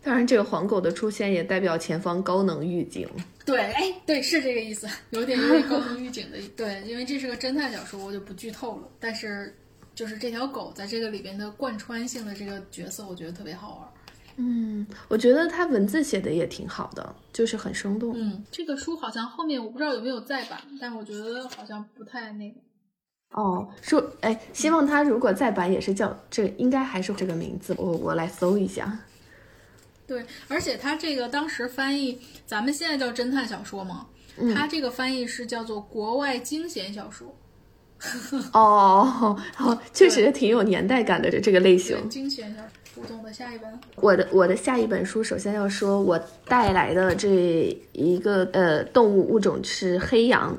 [0.00, 3.08] 当然，这个黄狗的出现也代表前方高能预警。
[3.44, 6.38] 对，哎，对，是这个意思，有点有点高能预警的。
[6.56, 8.88] 对，因为这是个侦探小说，我就不剧透了。
[9.00, 9.52] 但是，
[9.94, 13.88] 就是这条狗在这个里边的贯穿性的这个角色，我觉得特别好玩。
[14.36, 18.14] 嗯，我觉得他文字写的也挺好的，就是很生动。
[18.16, 22.58] 嗯，这个书好像后面我不知道有没有再版，但我觉得好像不太那个。
[23.32, 27.74] 哦，说，哎，希望他如果再版也是叫这，应该还是这个名字。
[27.76, 28.98] 我我来搜一下。
[30.06, 34.06] 对，而且他这个当时翻译，咱们现在叫侦探小说嘛，
[34.54, 37.36] 他这个翻译是叫做国外惊险小说。
[38.52, 41.96] 哦，哦，确实挺有年代感的这这个类型。
[42.02, 42.68] 对，惊险小说。
[42.92, 50.58] 胡总的下一本，我的我的下一本书，首先要说，我带来的这一个呃动物物种是黑羊。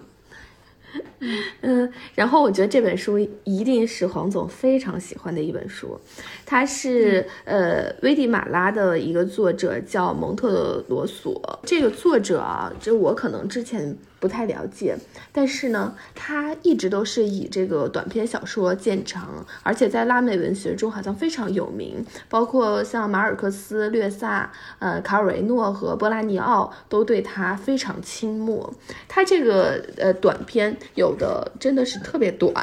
[1.61, 5.99] 嗯，然后我觉得这本书一定是黄总非常喜欢的一本书，
[6.45, 13.97] 它是呃危地马拉的一个作者叫蒙特罗索，这个作者啊，就我可能之前。
[14.21, 14.95] 不太了解，
[15.31, 28.71] 但是呢，他一直都是以这个短篇小说见长，而且在拉美文学中好像非常有名，包括像马尔克斯、略萨、呃卡尔维诺和波拉尼奥都对他非常倾慕。
[29.07, 32.53] 他这个呃短篇有的真的是特别短，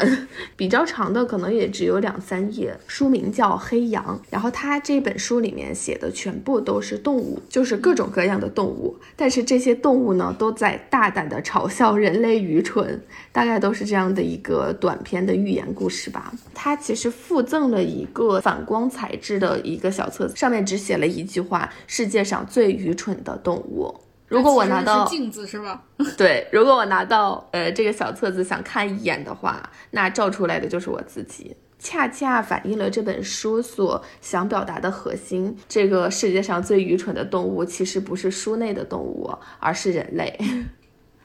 [0.56, 2.76] 比较长的可能也只有两三页。
[2.86, 11.38] 书名叫《黑羊》，然后他这本书里面写的全部都是动物，就是各种各样的动物，但是这些动物呢都在大胆的。
[11.48, 13.00] 嘲笑人类愚蠢，
[13.32, 16.30] 大概都是这样的一个短篇的寓言故事吧。
[16.52, 23.94] 它其实附赠了一个反光材质的一个小册子，上面只写了一句话：“世界上最愚蠢的动物。”
[24.28, 25.82] 如果我拿到镜子是吧？
[26.16, 35.56] 对，如果我拿到呃这个小册子想看一眼的话，那照出来的就是我自己，恰恰反映了这本书所想表达的核心。
[35.68, 40.38] 这个世界上最愚蠢的动物，其实不是书内的动物，而是人类。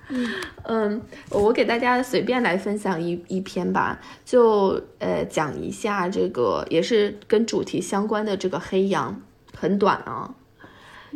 [0.63, 9.21] 嗯，我给大家随便来分享一一篇吧，就呃讲一下这个也是跟主题相关的这个黑羊，
[9.57, 10.35] 很短啊。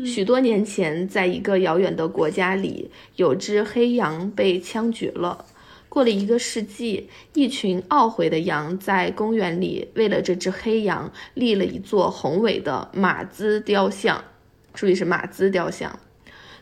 [0.06, 5.46] 许多年前，在一个遥远的国家里，有只黑羊被枪决了。
[5.90, 14.24] 过了一个世纪，一群懊悔的羊在公园里为了这只黑羊立了一座宏伟的马兹雕像，
[14.74, 15.98] 注意是马兹雕像。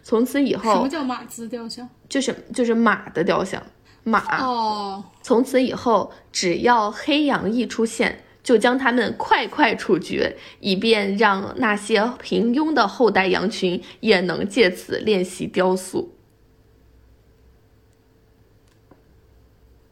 [0.03, 1.89] 从此以后，什么叫马兹雕像？
[2.07, 3.61] 就是就是马的雕像，
[4.03, 5.03] 马哦。
[5.21, 16.13] 从此以后，只要黑羊一出现，就将他们快快处决，以便让那些平庸的后代羊群也能借此练习雕塑。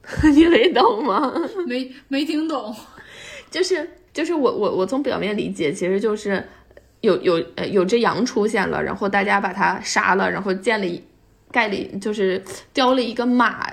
[0.34, 1.34] 你没懂吗？
[1.66, 2.76] 没没听懂，
[3.50, 6.48] 就是就是我我我从表面理解，其实就是。
[7.04, 11.04] 有有呃有只羊出现了，然后大家把它杀了，然后建了一
[11.52, 13.70] 盖了就是雕了一个马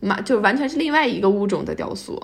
[0.00, 2.22] 马，就完全是另外一个物种的雕塑。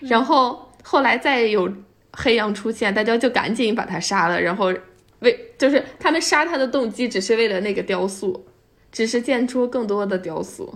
[0.00, 1.72] 然后后来再有
[2.12, 4.72] 黑羊出现，大家就赶紧把他杀了，然后
[5.20, 8.46] 为就是他们杀他的动机只是为了那个雕塑，
[8.90, 10.74] 只是建出更多的雕塑。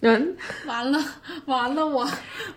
[0.00, 1.02] 嗯，完了
[1.46, 2.06] 完了，我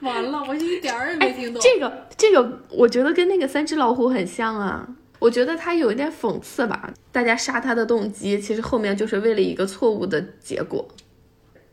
[0.01, 1.61] 完了，我一点儿也没听懂。
[1.61, 4.87] 这个这个，我觉得跟那个三只老虎很像啊。
[5.19, 6.93] 我觉得他有一点讽刺吧。
[7.11, 10.87] 大家杀他的动机，其实后面就是为了一个错误的结果。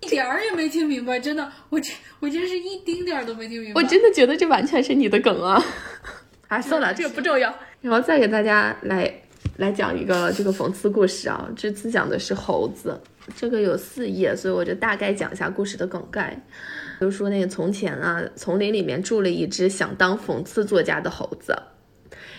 [0.01, 3.81] 一点儿也没听明白，真的，我这我真是一丁点儿都没听明白。
[3.81, 5.63] 我真的觉得这完全是你的梗啊！
[6.49, 7.53] 啊，算了，这个不重要。
[7.81, 9.13] 然后再给大家来
[9.57, 11.49] 来讲一个这个讽刺故事啊。
[11.57, 13.01] 这次讲的是猴子。
[13.35, 16.41] 这个有四页，所以我就大概讲一下故事的梗概。
[17.01, 21.57] 就说那个从前啊，丛林里面住了一只想当讽刺作家的猴子。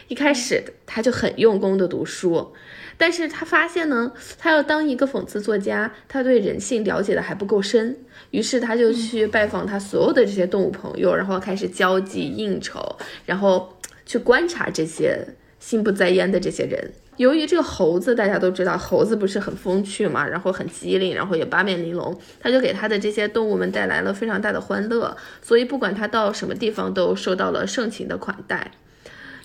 [0.07, 2.53] 一开始他就很用功的读书，
[2.97, 7.97] 但是他发现呢，他要当一个讽刺作家，他对人性了解的还不够深。
[8.31, 15.25] 于是他就去拜访他所有的这些动物朋友，然后开始交际应酬，然后去观察这些
[15.59, 16.93] 心不在焉的这些人。
[17.17, 28.71] 由于这个猴子，大家都知道，猴子不是很风趣嘛，然后很机灵，然后也八面玲珑，他就给他的这些动物们带来了非常大的欢乐，所以不管他到什么地方，都受到了盛情的款待。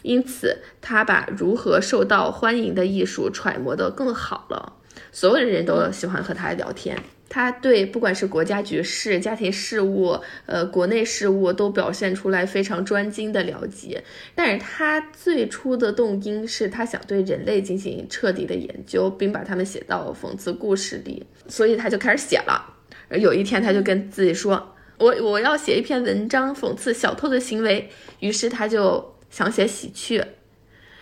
[0.03, 4.75] 因此，他把如何受到欢迎的艺术揣摩得更好了，
[5.11, 6.97] 所有的人都喜欢和他聊天。
[7.29, 22.75] 他对不管是国家局势、家庭事务、呃国内事务都表现出来非常专精的了解，但是他最初的动因是他想对人类进行彻底的研究，并把他们写到讽刺故事里，所以他就开始写了。
[23.19, 27.89] 有一天，他就跟自己说：“我我要写一篇文章讽刺小偷的行为。”
[28.21, 30.25] 于是他就想写喜鹊，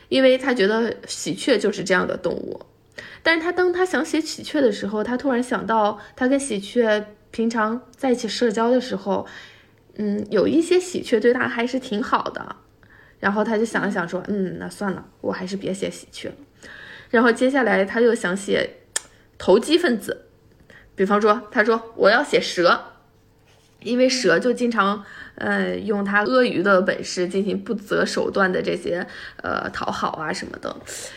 [0.09, 2.62] 因为他觉得喜鹊就是这样的动物。
[3.23, 9.27] 但是他当他想写喜鹊的时候，他突然想到他跟喜鹊平常在一起社交的时候，
[9.97, 12.57] 嗯，有一些喜鹊对他还是挺好的。
[13.19, 16.35] 然后他就想了想说，嗯，那算了，我还是别写喜鹊了。
[17.11, 18.79] 然后接下来他又想写
[19.37, 20.27] 投机分子，
[20.95, 22.81] 比方说他说我要写蛇，
[23.83, 25.05] 因为蛇就经常，
[25.40, 29.07] 呃，用他鳄鱼的本事进行不择手段的这些，
[29.42, 30.76] 呃，讨好啊什么的。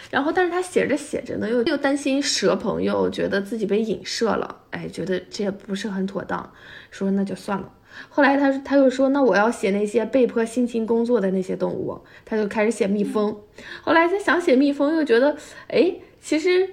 [0.10, 6.54] 然后，但是他写着写着呢，又又担心蛇朋友觉得自己被影射了，哎，觉得这也不是很妥当，
[6.90, 7.70] 说那就算了。
[8.10, 13.38] 后来他他又说，那我要写那些被迫辛勤工作的那些动物，他就开始写蜜蜂。
[13.82, 15.36] 后来他想写蜜蜂，又觉得，
[15.68, 16.68] 哎，其实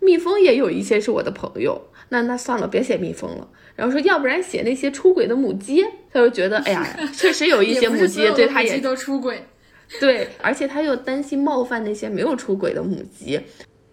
[0.00, 3.46] 蜜蜂也有一些是我的朋友，那那算了，别写蜜蜂了。
[3.76, 5.84] 然后说，要不然写那些出轨的母鸡，
[6.14, 9.44] 他就觉得，哎呀， 确实有一些母鸡对他也都出轨，
[9.98, 13.40] 对，而且他又担心冒犯那些没有出轨的母鸡，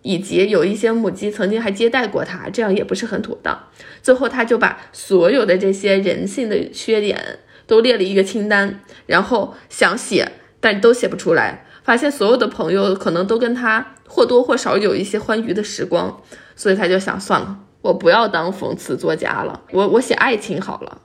[0.04, 3.60] 以及有一些母鸡曾经还接待过他，这样也不是很妥当。
[4.04, 16.22] 最后他就把所有的这些人性的缺点都列了一个清单，然后想写，但都写不出来，发现所有的朋友可能都跟他或多或少有一些欢愉的时光，
[16.56, 17.58] 所以他就想算了。
[17.82, 21.02] 我不要当讽刺作家了，我我写爱情好了。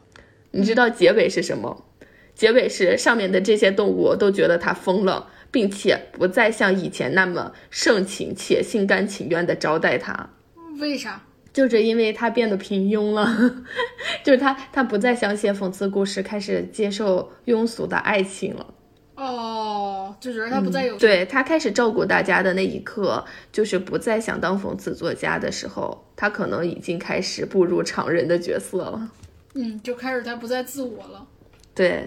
[0.56, 1.84] 你知道结尾是什么？
[2.34, 10.30] 结尾是上面的这些动物都觉得他疯了，并且不再像以前那么盛情且心甘情愿的招待他。
[10.78, 11.22] 为啥？
[11.52, 13.64] 就是因为他变得平庸了，
[14.22, 18.66] 就是他他不再想写讽刺故事，开始接受庸俗的爱情了。
[19.14, 29.10] 哦，就觉得他不再有对他开始照顾大家的那一刻，就是不再想当讽刺作家的时候，他可能已经开始步入常人的角色了。
[29.56, 31.26] 嗯，就开始他不再自我了。
[31.74, 32.06] 对，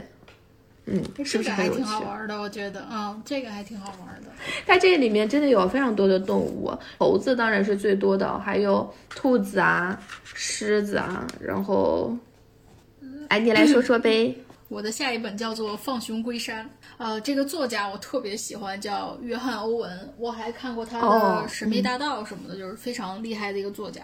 [0.85, 2.39] 嗯，是不是还挺好玩的？
[2.39, 4.29] 我觉得，嗯，这个还挺好玩的。
[4.65, 12.15] 它这里面真的有非常多的动物，猴子当然是最多的，还有兔子啊、狮子啊，然后，
[13.29, 14.35] 哎，你来说说呗。
[14.69, 16.63] 我的下一本叫做《放熊归山》，
[16.99, 20.13] 呃，这个作家我特别喜欢，叫约翰·欧文。
[20.15, 21.07] 我还看过他的
[21.47, 24.01] 《神秘大道》什么的，就是非常厉害的一个作家。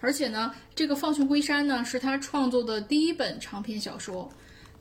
[0.00, 4.30] 而且呢，这个《放熊归山》呢是他创作的第一本长篇小说，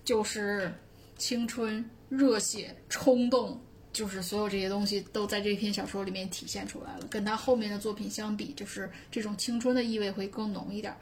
[0.04, 0.72] 就是
[1.18, 3.60] 青春、热血、冲动，
[3.92, 7.08] 就是所有这些东西都在这篇小说里面体现出来了。
[7.10, 10.96] 跟他后面的作品相比，就是这种青春的意味会更浓一点。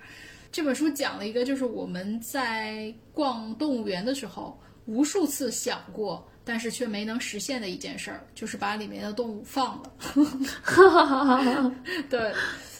[0.52, 9.92] 这本书讲了一个，就是我们在逛动物园的时候，无数次想过，但是却没能实现的一件事儿，就是把里面的动物放了。
[12.10, 12.32] 对，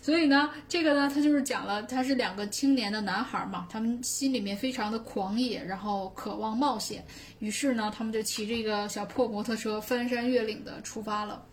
[0.02, 7.04] 所以呢，这个呢，他就是讲了，他是两个青年的男孩嘛，他们心里面非常的狂野，然后渴望冒险，
[7.40, 11.44] 于是呢，他们就骑着一个小破摩托车翻山越岭的出发了。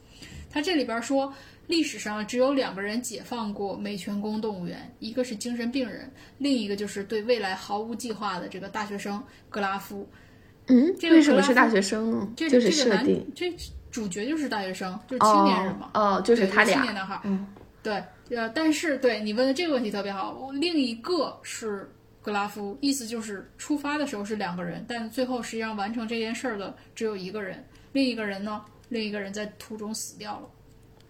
[0.50, 1.32] 他这里边说。
[1.68, 10.06] 历史上只有两个人解放过美泉宫动物园，一个是精神病人，另一个就是对未来毫无计划的这个大学生格拉夫。
[10.68, 12.28] 嗯，为什么是大学生呢？
[12.36, 13.52] 这就是设定，这
[13.90, 15.90] 主角就是大学生，就是青年人嘛。
[15.94, 16.74] 哦，就是他俩。
[16.74, 17.20] 青年男孩。
[17.24, 17.46] 嗯，
[17.82, 20.50] 对，呃，但是对你问的这个问题特别好。
[20.52, 21.90] 另一个是
[22.22, 27.64] 格拉夫，意思就是出发的时候是两个人，但最后实际上完成这件事儿的只有一个人。
[27.92, 28.64] 另一个人呢？
[28.88, 30.48] 另一个人在途中死掉了。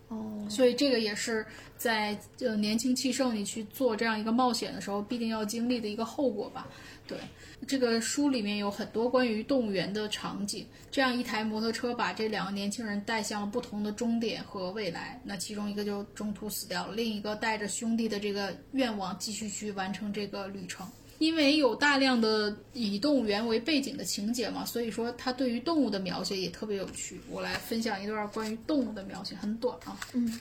[0.09, 1.45] 哦，所以这个也是
[1.77, 6.67] 在呃年轻气盛你去做这样一个冒险的时候必定要经历的一个后果吧？
[7.13, 15.21] 对，这个书里面有很多关于动物园的场景，这样一台摩托车把这两个年轻人带向了不同的终点和未来。
[15.25, 20.87] 那其中一个就中途死掉了，另一个带着兄弟的这个愿望继续去完成这个旅程。
[21.19, 27.21] 因为有大量的以动物园为背景的情节嘛，所以说他对于动物的描写也特别有趣。
[27.29, 29.97] 我来分享一段关于动物的描写，很短啊。
[30.15, 30.41] 嗯。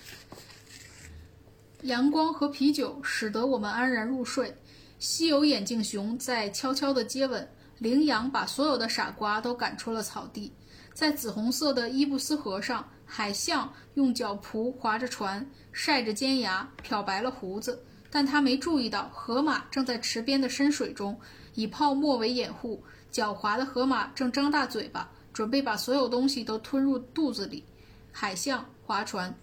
[1.84, 4.54] 阳光和啤酒使得我们安然入睡。
[5.02, 7.46] 稀有眼镜熊在悄悄地接吻。
[7.80, 10.54] 羚羊把所有的傻瓜都赶出了草地。
[10.94, 17.84] 在紫红色的伊布斯河上，海象用脚蹼划着船，晒着尖牙，漂白了胡子。
[18.12, 21.20] 但他没注意到，河马正在池边的深水中，
[21.56, 22.84] 以泡沫为掩护。
[23.12, 27.66] 狡猾的河马正张大嘴巴，准备把所有东西都吞入肚子里。
[28.12, 29.34] 海象划船，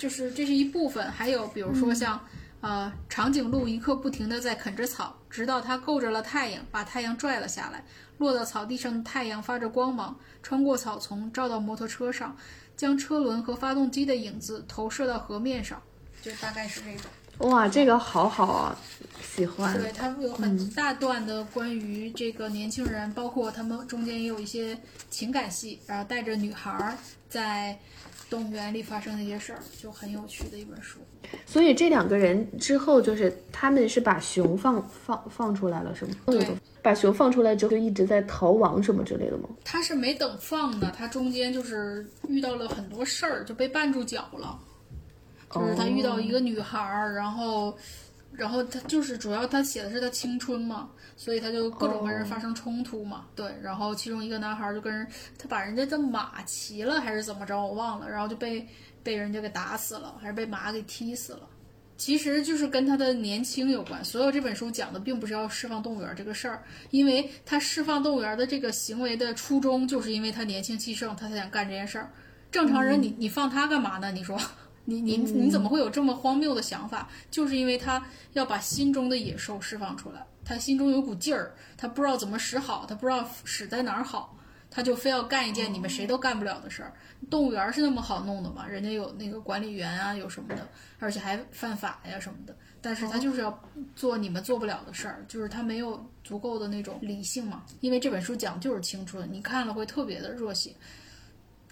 [0.00, 1.08] 就是这是一部分。
[1.12, 2.20] 还有，比如说像，
[2.64, 7.84] 呃，长颈鹿一刻不停地在啃着草，直到它够着了太阳，把太阳拽了下来。
[8.16, 12.34] 落到草地上的太阳发着光芒，穿过草丛，照到摩托车上，
[12.74, 15.82] 将车轮和发动机的影子投射到河面上。
[16.22, 17.50] 就大概是这种。
[17.50, 18.78] 哇，这个好好啊，
[19.22, 19.78] 喜欢。
[19.78, 24.78] 对他们有很大段的关于这个年轻人，包括他们中间也有一些
[25.10, 26.96] 情感戏，然后带着女孩
[27.28, 27.78] 在
[28.34, 30.98] 动物园里发生的一些事儿，就很有趣的一本书。
[31.46, 36.14] 所以这两个人之后就是他们是把熊放放放出来了，是吗？
[36.26, 36.44] 对，
[36.82, 39.48] 把熊放出来之后就一直在逃亡什么之类的吗？
[39.64, 44.58] 他是没等放呢，他中间就是遇到了很多事儿，就被绊住脚了。
[45.52, 47.72] 就是他遇到一个女孩儿，然后
[48.36, 53.26] 然后他就是主要他写的是他青春嘛，所以他就各种跟人发生冲突嘛。
[53.36, 55.06] 对，然后其中一个男孩就跟人
[55.38, 58.66] 他把人家的马骑了还是怎么着我忘了，然后就被
[59.02, 61.48] 被人家给打死了，还是被马给踢死了。
[61.96, 64.04] 其实就是跟他的年轻有关。
[64.04, 66.60] 所有这本书讲的并不是要释放动物园这个事儿，
[66.90, 72.10] 因为他释放动物园的这个行为的初衷，就是因为他年轻气盛，他才想干这件事儿。
[72.50, 74.10] 正常人你你放他干嘛呢？
[74.10, 74.36] 你说？
[74.84, 77.08] 你你你怎么会有这么荒谬的想法？
[77.30, 84.36] 就是因为他要把心中的野兽释放出来，他心中有股劲儿，他不知道怎么使好，他不知道使在哪儿好，
[84.70, 86.92] 他就非要干一件你们谁都干不了的事儿。
[87.30, 88.66] 动物园是那么好弄的吗？
[88.66, 90.68] 人家有那个管理员啊，有什么的，
[90.98, 92.54] 而且还犯法呀什么的。
[92.82, 93.58] 但是他就是要
[93.96, 97.64] 做你们做不了的事儿，就是他没有足够的那种理性嘛。
[97.80, 100.74] 因为这本书讲就是青春，你看了会特别的热血。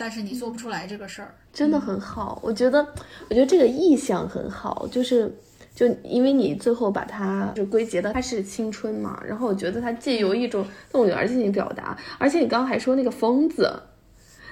[0.02, 2.40] 但是你做不出来这个事儿，真的很好。
[2.42, 2.84] 我觉得，
[3.30, 5.32] 我觉得这个意象很好，就是
[5.72, 13.80] 就因为你最后把它就归结的它是青春嘛，然后我觉得它借由一种动物园进行表达，而且你刚刚还说那个疯子，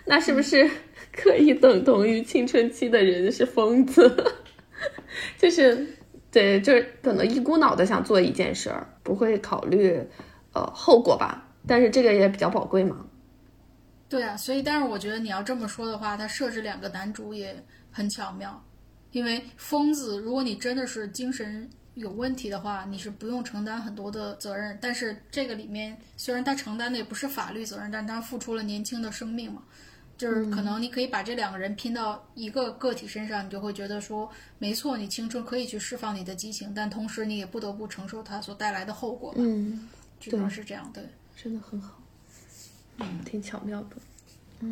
[0.05, 0.71] 那是不是
[1.13, 4.09] 可以等同于青春期的人是疯子？
[5.37, 5.85] 就是
[6.31, 10.01] 对，就是可能一股脑的想做一件事儿，不会考虑
[10.53, 11.49] 呃后果吧。
[11.67, 13.05] 但是这个也比较宝贵嘛。
[14.11, 18.61] 对啊，所以但是我觉得你要这么说的话，他设置两个男主也很巧妙，
[19.13, 24.77] 因为疯子，如果你真的是精神有问题的话，你是不用承担很多的责任。
[24.83, 29.63] 但是这个里面虽然他承担的也不是法律责任，但他付出了年轻的生命嘛，
[30.19, 39.33] 就是可能你可以把这两个人拼到一个个体身上，你就会觉得说，没错，你青春可以去释放你的激情，但同时你也不得不承受它所带来的后果。
[39.37, 39.89] 嗯，
[40.19, 41.05] 主要是这样，对，
[41.37, 41.97] 真的很好。
[43.01, 43.97] 嗯，挺巧妙的。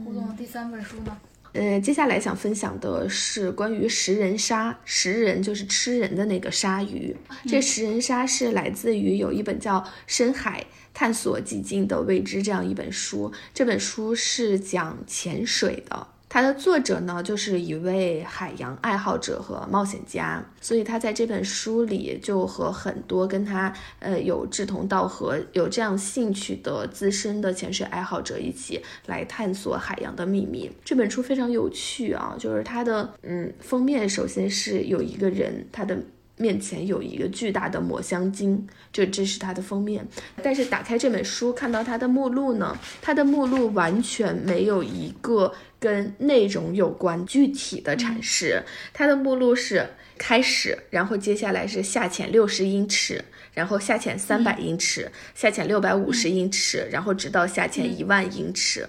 [0.04, 1.16] 胡总，第三本书呢？
[1.54, 4.78] 呃，接下来想分享的是关于食人鲨。
[4.84, 7.16] 食人就是吃人的那个鲨鱼。
[7.46, 13.32] 这食人鲨是来自于有一本叫《深海探索寂静的未知》这样一本书。
[13.54, 16.06] 这本书是讲潜水的。
[16.28, 30.70] 它的作者呢，就是一位海洋爱好者和冒险家，所以他在这本书里就和很多跟他呃有志同道合、有这样兴趣的资深的潜水爱好者一起来探索海洋的秘密。
[30.84, 35.98] 这本书非常有趣啊，就是它的嗯封面首先是有一个人，他的。
[36.38, 40.06] 面前有一个巨大的抹香鲸，这这是它的封面。
[40.42, 48.62] 但是打开这本书，看到它的目录呢，它的目录完全没有一个跟内容有关具体的阐释。
[48.92, 58.88] 它的目录是开始，然后接下来是下潜六十英尺，然后下潜三百英尺，下潜六百五十英尺，然后直到下潜一万英尺。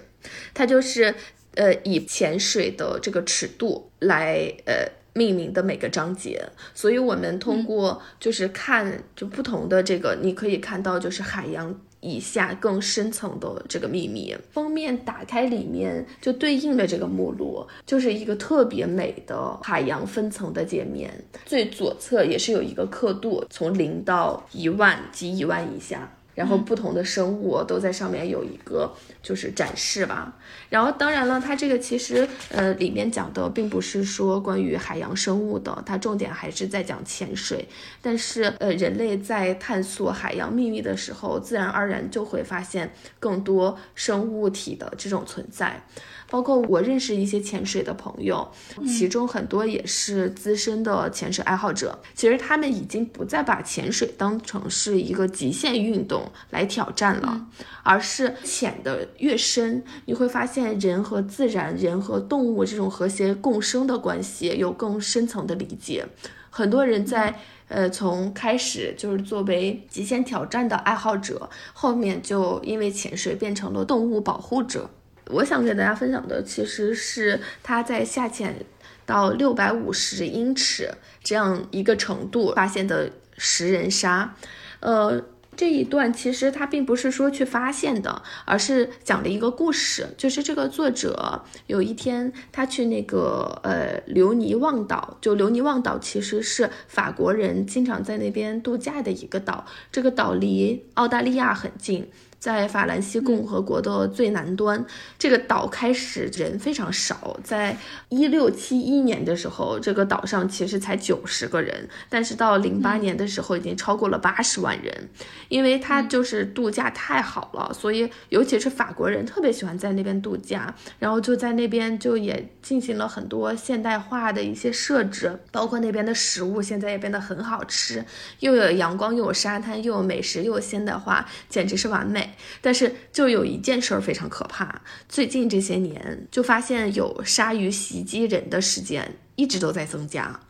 [0.54, 1.14] 它就是
[1.56, 4.99] 呃以潜水的这个尺度来呃。
[5.20, 6.42] 命名的每个章节，
[6.74, 14.34] 所以我们通过就是看就不同的这个，你可以看到就是海洋以下更深层的这个秘密。
[14.50, 21.12] 封面打开里面就对应的这个目录，就是一个特别美的海洋分层的界面。
[21.44, 26.10] 最左侧也是有一个刻度，从零到一万及一万以下。
[26.40, 28.90] 然后不同的生物都在上面有一个
[29.22, 30.34] 就是展示吧。
[30.70, 37.68] 然后当然了，它这个其实呃里面讲的并不是说关于海洋生物的，它重点还是在讲潜水。
[38.00, 45.84] 但是呃人类在探索海洋秘密的时候，自然而然就会发现更多生物体的这种存在。
[46.30, 48.48] 包括我认识一些潜水的朋友，
[48.86, 51.98] 其中很多也是资深的潜水爱好者。
[52.14, 57.46] 其实他们已经不再把潜水当成是一个极限运动来挑战了，
[57.82, 66.06] 而是潜的越深，你会发现人和自然、人和动物这种和谐共生的关系有更深层的理解。
[66.52, 74.90] 很多人在呃从开始就是作为极限挑战的爱好者，后面就因为潜水变成了动物保护者。
[75.32, 78.64] 我想给大家分享的其实是他在下潜
[79.06, 80.90] 到六百五十英尺
[81.22, 84.34] 这样一个程度发现的食人鲨，
[84.80, 85.22] 呃，
[85.56, 102.08] 这一段其实他并不是说去发现的，而是讲了一个故事，就是这个作者有一天他去那个呃留尼旺岛，就留尼旺岛其实是法国人经常在那边度假的一个岛，这个岛离澳大利亚很近。
[102.40, 104.84] 在法兰西共和国的最南端。
[105.16, 107.76] 这个岛开始人非常少，在
[108.08, 115.08] 一六七一年的时候，这个岛上其实才九十个人，但是到零八年的时候已经超过了八十万人，
[115.48, 128.02] 因为它就是度假太好了，所以尤其是法国人特别喜欢在那边度假，然后就在那边就也进行了很多现代化的一些设置，包括那边的食物现在也变得很好吃，
[128.38, 132.29] 又有阳光，又有沙滩，又有美食，又有现代化，简直是完美。
[132.60, 134.82] 但是就有一件事儿非常可怕。
[135.08, 140.40] 最近这些年，就发现有鲨鱼袭击人的事件一直都在增加，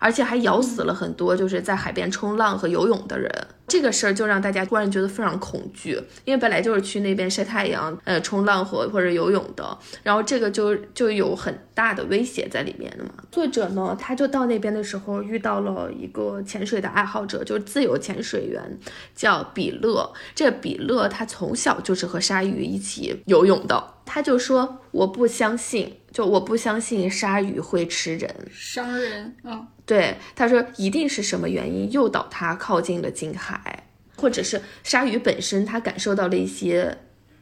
[0.00, 3.30] 而且还咬死了很多就是在海边冲浪和游泳的人。
[3.68, 5.92] 这个事儿就让大家突然觉得非常恐惧，
[6.24, 13.10] 因为本来就是去那边晒太阳、呃冲浪和或者游泳的，然后这个就就有很大的威胁在里面的嘛。
[13.30, 18.76] 作者呢，他就到那边的时候遇到了一个潜水的爱好者，就是自由潜水员，
[19.14, 20.12] 叫比勒。
[20.34, 29.68] 这比勒他从小就是和鲨鱼一起游泳的，他就说我不相信，就我不相信鲨鱼会吃人、伤人啊。
[29.90, 36.96] 对，他说一定是什么原因诱导他靠近了近海，或者是鲨鱼本身他感受到了一些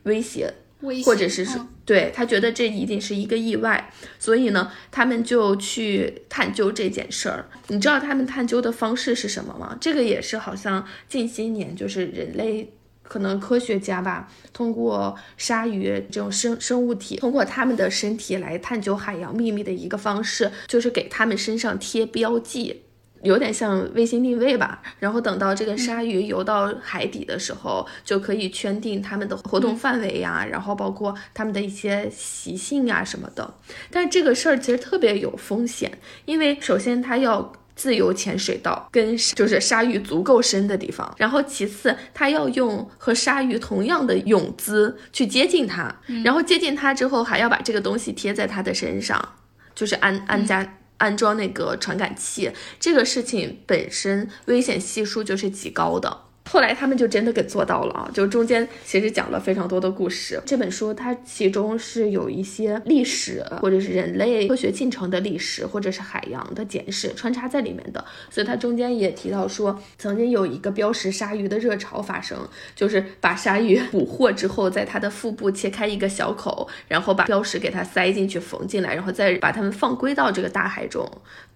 [0.05, 7.45] 威胁，威胁或者是是嗯对他觉得这一定是一个意外，所以呢，他们就去探究这件事儿。
[7.67, 9.77] 你知道他们探究的方式是什么吗？
[9.79, 12.73] 这个也是好像近些年就是人类。
[13.09, 22.83] 可能科学家吧，通过鲨鱼这种生生物体，通过它们的身体来探究海洋秘密的一个方式，就是给它们身上贴标记。
[23.23, 33.55] 有点像卫星定位吧，然后等到这个鲨鱼游到海底的时候，就可以圈定它们的活动范围呀，然后包括它们的一些习性呀什么的。
[33.91, 49.37] 但是这个事儿其实特别有风险，因为首先它要自由潜水道跟就是鲨鱼足够深的地方，然后其次它要用和鲨鱼同样的泳姿去接近它，然后接近它之后还要把这个东西贴在它的身上，
[49.75, 50.75] 就是安安家。
[50.99, 52.51] 安装那个传感器，
[52.81, 56.25] 这个事情本身危险系数就是极高的。
[56.49, 58.11] 后来他们就真的给做到了啊！
[58.13, 60.41] 就中间其实讲了非常多的故事。
[60.47, 68.03] 这本书它其中是有一些历史或者是人类科学进程的历史，或者是海洋的简史穿插在里面的。
[68.31, 72.39] 所以它中间也提到说，曾经有一个标识鲨鱼的热潮发生，
[72.75, 81.07] 就是把鲨鱼捕获之后，在它的腹部切开一个小口，然后把标识给它塞进去缝进来，然后再把它们放归到这个大海中。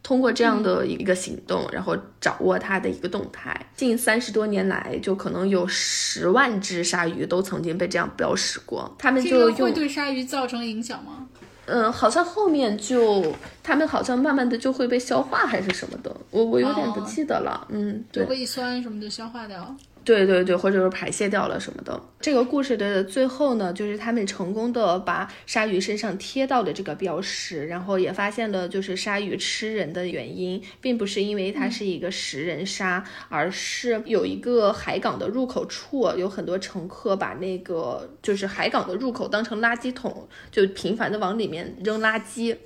[0.03, 3.55] 通过这样的一个行动，然后掌握它的一个动态。
[3.77, 8.93] 近三十多年来，就可能有十万只鲨鱼都曾经被这样标识过。
[8.99, 11.29] 他们就用，会对鲨鱼造成影响吗？
[11.67, 13.33] 嗯，好像后面就
[13.63, 17.65] 他们好像慢慢的就会被消化还是什么的，我我有点不哦记得了。
[17.71, 18.25] 嗯，对。
[18.25, 19.75] 胃酸什么的消化掉。
[20.05, 22.01] 对对对，或者是排泄掉了什么的。
[22.21, 42.57] 这个故事的最后呢，就是他们成功的把鲨鱼身上贴到了这个标识，然后也发现了，就是鲨鱼吃人的原因，并不是因为它是一个食人鲨，而是有一个海港的入口处，有很多乘客把那个就是海港的入口当成垃圾桶，就频繁的往里面扔垃圾。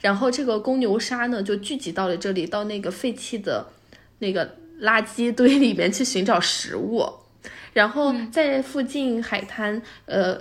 [0.00, 3.66] 然后这个公牛鲨呢，就聚集到了这里，到那个废弃的
[4.20, 7.04] 那个垃圾堆里面去寻找食物，
[7.72, 10.40] 然后在附近海滩，呃。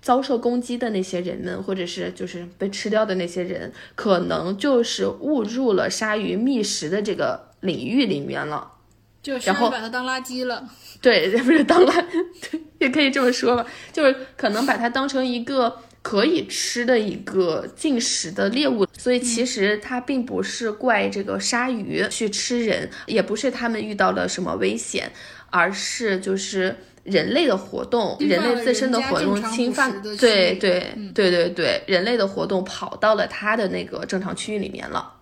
[0.00, 8.72] 遭受攻击的那些人们，或者是就是被吃掉的那些人，可能就是误入了鲨鱼觅食的这个领域里面了。
[9.20, 10.66] 就鲨然后把它当垃圾了。
[11.02, 12.04] 对， 不是当垃，
[12.48, 25.10] 对， 也可以这么说吧，就是可能把它当成一个可以吃的一个进食的猎物，所以其实它并不是怪这个鲨鱼去吃人，也不是他们遇到了什么危险，
[25.50, 26.76] 而是就是。
[27.04, 35.14] 人类的活动，人类自身的活动侵犯对对对对对，人类的活动跑到了它的那个正常区域里面了。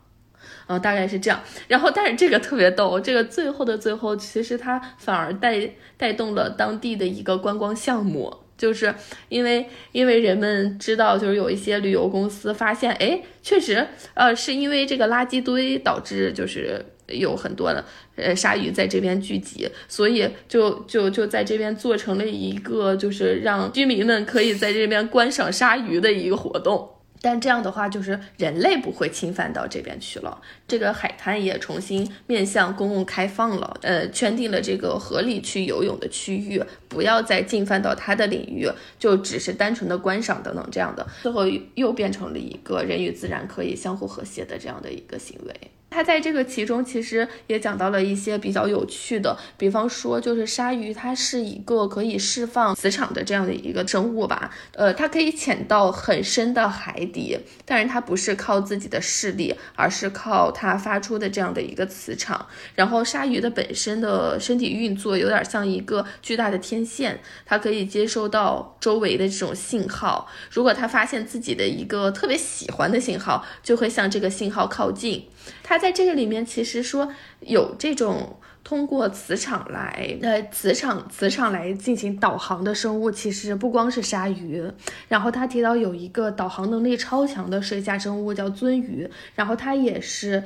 [0.66, 1.40] 嗯，大概是这样。
[1.68, 8.94] 然后，但是这个特别逗，这个最后的最后，其实它反而带带动了当地的一个观光项目，就是
[9.28, 16.84] 因为因为人们知道，就是有一些旅游公司发现，哎，确实，呃，是因为这个垃圾堆导致就是。
[17.08, 17.84] 有很多的
[18.16, 26.95] 呃鲨鱼在这边聚集，所以就就就在这边做成了一个就是让居民们可以在这边观赏鲨鱼的一个活动。
[27.20, 30.40] 但这样的话，就是人类不会侵犯到这边去了。
[30.68, 41.44] 这个海滩也重新面向公共开放了，呃，圈定了这个合理去游泳的区域，不要再进犯到它的领域，就只是单纯的观赏等等这样的，最后
[41.74, 45.54] 又变成了一个人与自然可以相互和谐的这样的一个行为。
[45.96, 62.46] 它在这个其中其实也讲到了一些比较有趣的，比方说就是鲨鱼，它是一个可以释放磁场的这样的一个生物吧，呃，它可以潜到很深的海底，但是它不是靠自己的视力，而是靠它发出的这样的一个磁场。
[62.74, 75.24] 然后鲨鱼的本身的身体运作有点像一个巨大的天线，它可以接收到周围的这种信号，如果它发现自己的一个特别喜欢的信号，就会向这个信号靠近。
[75.62, 84.64] 它在这个里面其实说有这种通过磁场来，呃，磁场磁场来进行导航的生物，其实不光是鲨鱼。
[85.08, 90.42] 然后他提到有一个导航能力超强的水下生物叫鳟鱼，然后它也是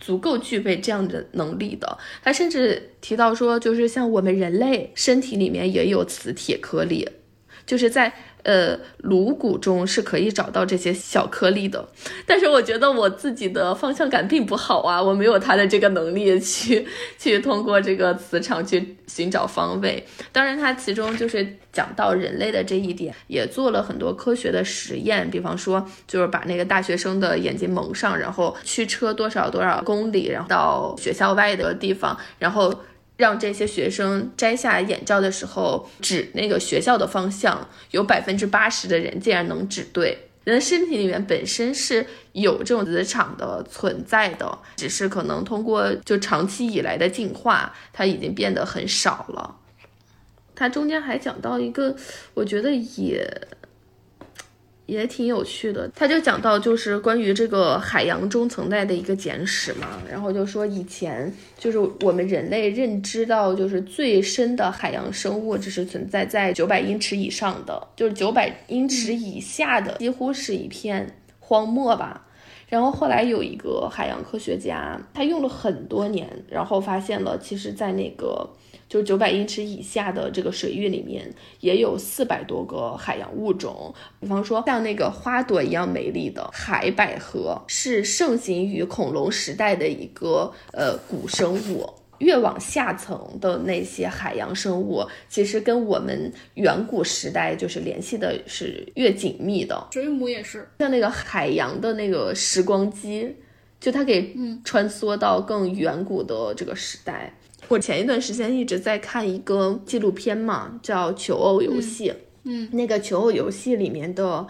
[0.00, 1.98] 足够具备这样的能力的。
[2.22, 7.08] 他甚至提到说，就是像我们人类身体里面也有磁铁颗粒，
[7.64, 8.12] 就是在。
[8.44, 11.88] 呃，颅骨中是可以找到这些小颗粒的，
[12.26, 16.86] 但是我觉得我自己的方向感并不好啊，我没有他的这个能力去
[17.18, 20.06] 去通过这个磁场去寻找方位。
[20.30, 32.74] 当然，他其中就是讲到人类的这一点，也做了很多科学的实验，比方说就是把那个大学生的眼睛蒙上，然后驱车多少多少公里，然后到学校外的地方，然后。
[33.16, 40.18] 让这些学生摘下眼罩的时候指那个学校的方向，有百分之八十的人竟然能指对。
[40.44, 49.56] 人的身体里面本身是有这种磁场的存在的，只是可能通过就长期以来的进化，它已经变得很少了。
[50.54, 51.96] 它中间还讲到一个，
[52.34, 53.26] 我觉得也。
[54.86, 72.26] 也挺有趣的，他就讲到就是关于这个海洋中层带的一个简史嘛，然后就说以前就是我们人类认知到就是最深的海洋生物只是存在在九百英尺以上的，就是九百英尺以下的几乎是一片荒漠吧。
[72.68, 78.48] 然后后来有一个海洋科学家，他用了很多年，然后发现了其实在那个。
[78.94, 81.28] 就九百英尺以下的这个水域里面，
[81.58, 83.92] 也有四百多个海洋物种。
[84.20, 91.92] 比方说，像那个花朵一样美丽的海百合，是盛行于恐龙时代的一个呃古生物。
[92.18, 99.88] 越往下层的那些海洋生物，其实跟我们远古时代就是联系的是越紧密的。
[99.90, 103.34] 水母也是，像那个海洋的那个时光机，
[103.80, 104.32] 就它给
[104.64, 107.34] 穿梭到更远古的这个时代。
[107.68, 112.10] 我前一段时间一直在看一个纪录片嘛，叫《求偶游戏》。
[112.44, 114.46] 嗯，那个《求偶游戏》里面的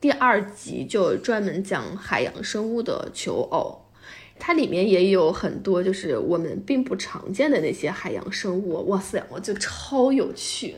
[0.00, 3.86] 第二集就专门讲海洋生物的求偶，
[4.40, 8.88] 它里面也有很多就是我们并不常见的那些海洋生物。
[8.88, 10.74] 哇塞，我就超有趣！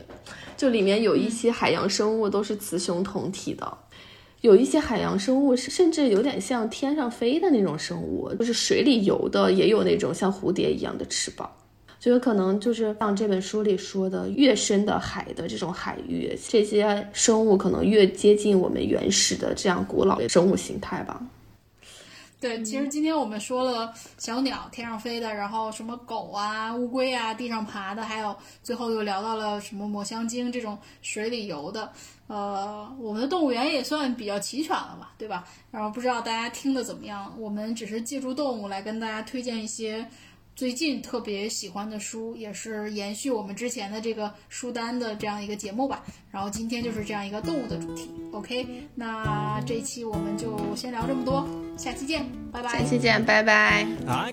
[0.55, 3.77] 就里面有一些海洋生物都是雌雄同体的，
[4.41, 11.49] 有一些海洋生物是甚至有点像天上飞的那种生物，就是水里游的，也有那种像蝴蝶一样的翅膀。
[12.01, 21.21] 就有可能就是像这本书里说的，越深的海的这种海域，这些生物可能越接近我们原始的这样古老的生物形态吧。
[22.39, 31.87] 对，其实今天我们说了小鸟天上飞的，然后什么狗啊、乌龟啊地上爬的，还有最后又聊到了什么抹香鲸这种水里游的。
[32.25, 35.45] 呃，我们的动物园也算比较齐全了吧，对吧？
[35.69, 37.31] 然后不知道大家听的怎么样？
[37.37, 40.03] 我们只是借助动物来跟大家推荐一些。
[40.55, 46.03] 最近特别喜欢的书，也是延续我们之前的这个书单的这样一个节目吧。
[46.29, 48.11] 然后今天就是这样一个动物的主题。
[48.31, 51.47] OK，那这一期我们就先聊这么多，
[51.77, 52.69] 下期见，拜拜。
[52.69, 53.87] 下期见，拜拜。
[54.07, 54.31] I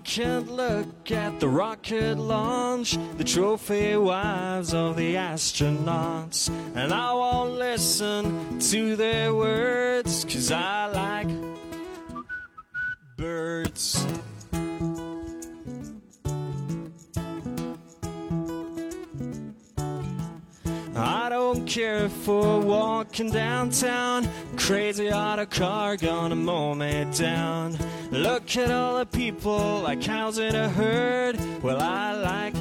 [21.54, 24.28] don't care for walking downtown.
[24.56, 27.74] Crazy auto car gonna mow me down.
[28.10, 31.38] Look at all the people like cows in a herd.
[31.62, 32.54] Well, I like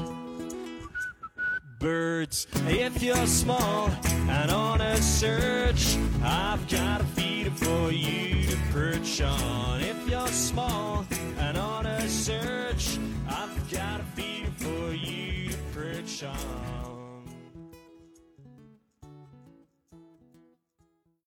[1.79, 2.47] birds.
[2.67, 3.89] If you're small
[4.29, 9.81] and on a search, I've got a feeder for you to perch on.
[9.81, 11.05] If you're small
[11.39, 16.86] and on a search, I've got a feeder for you to perch on.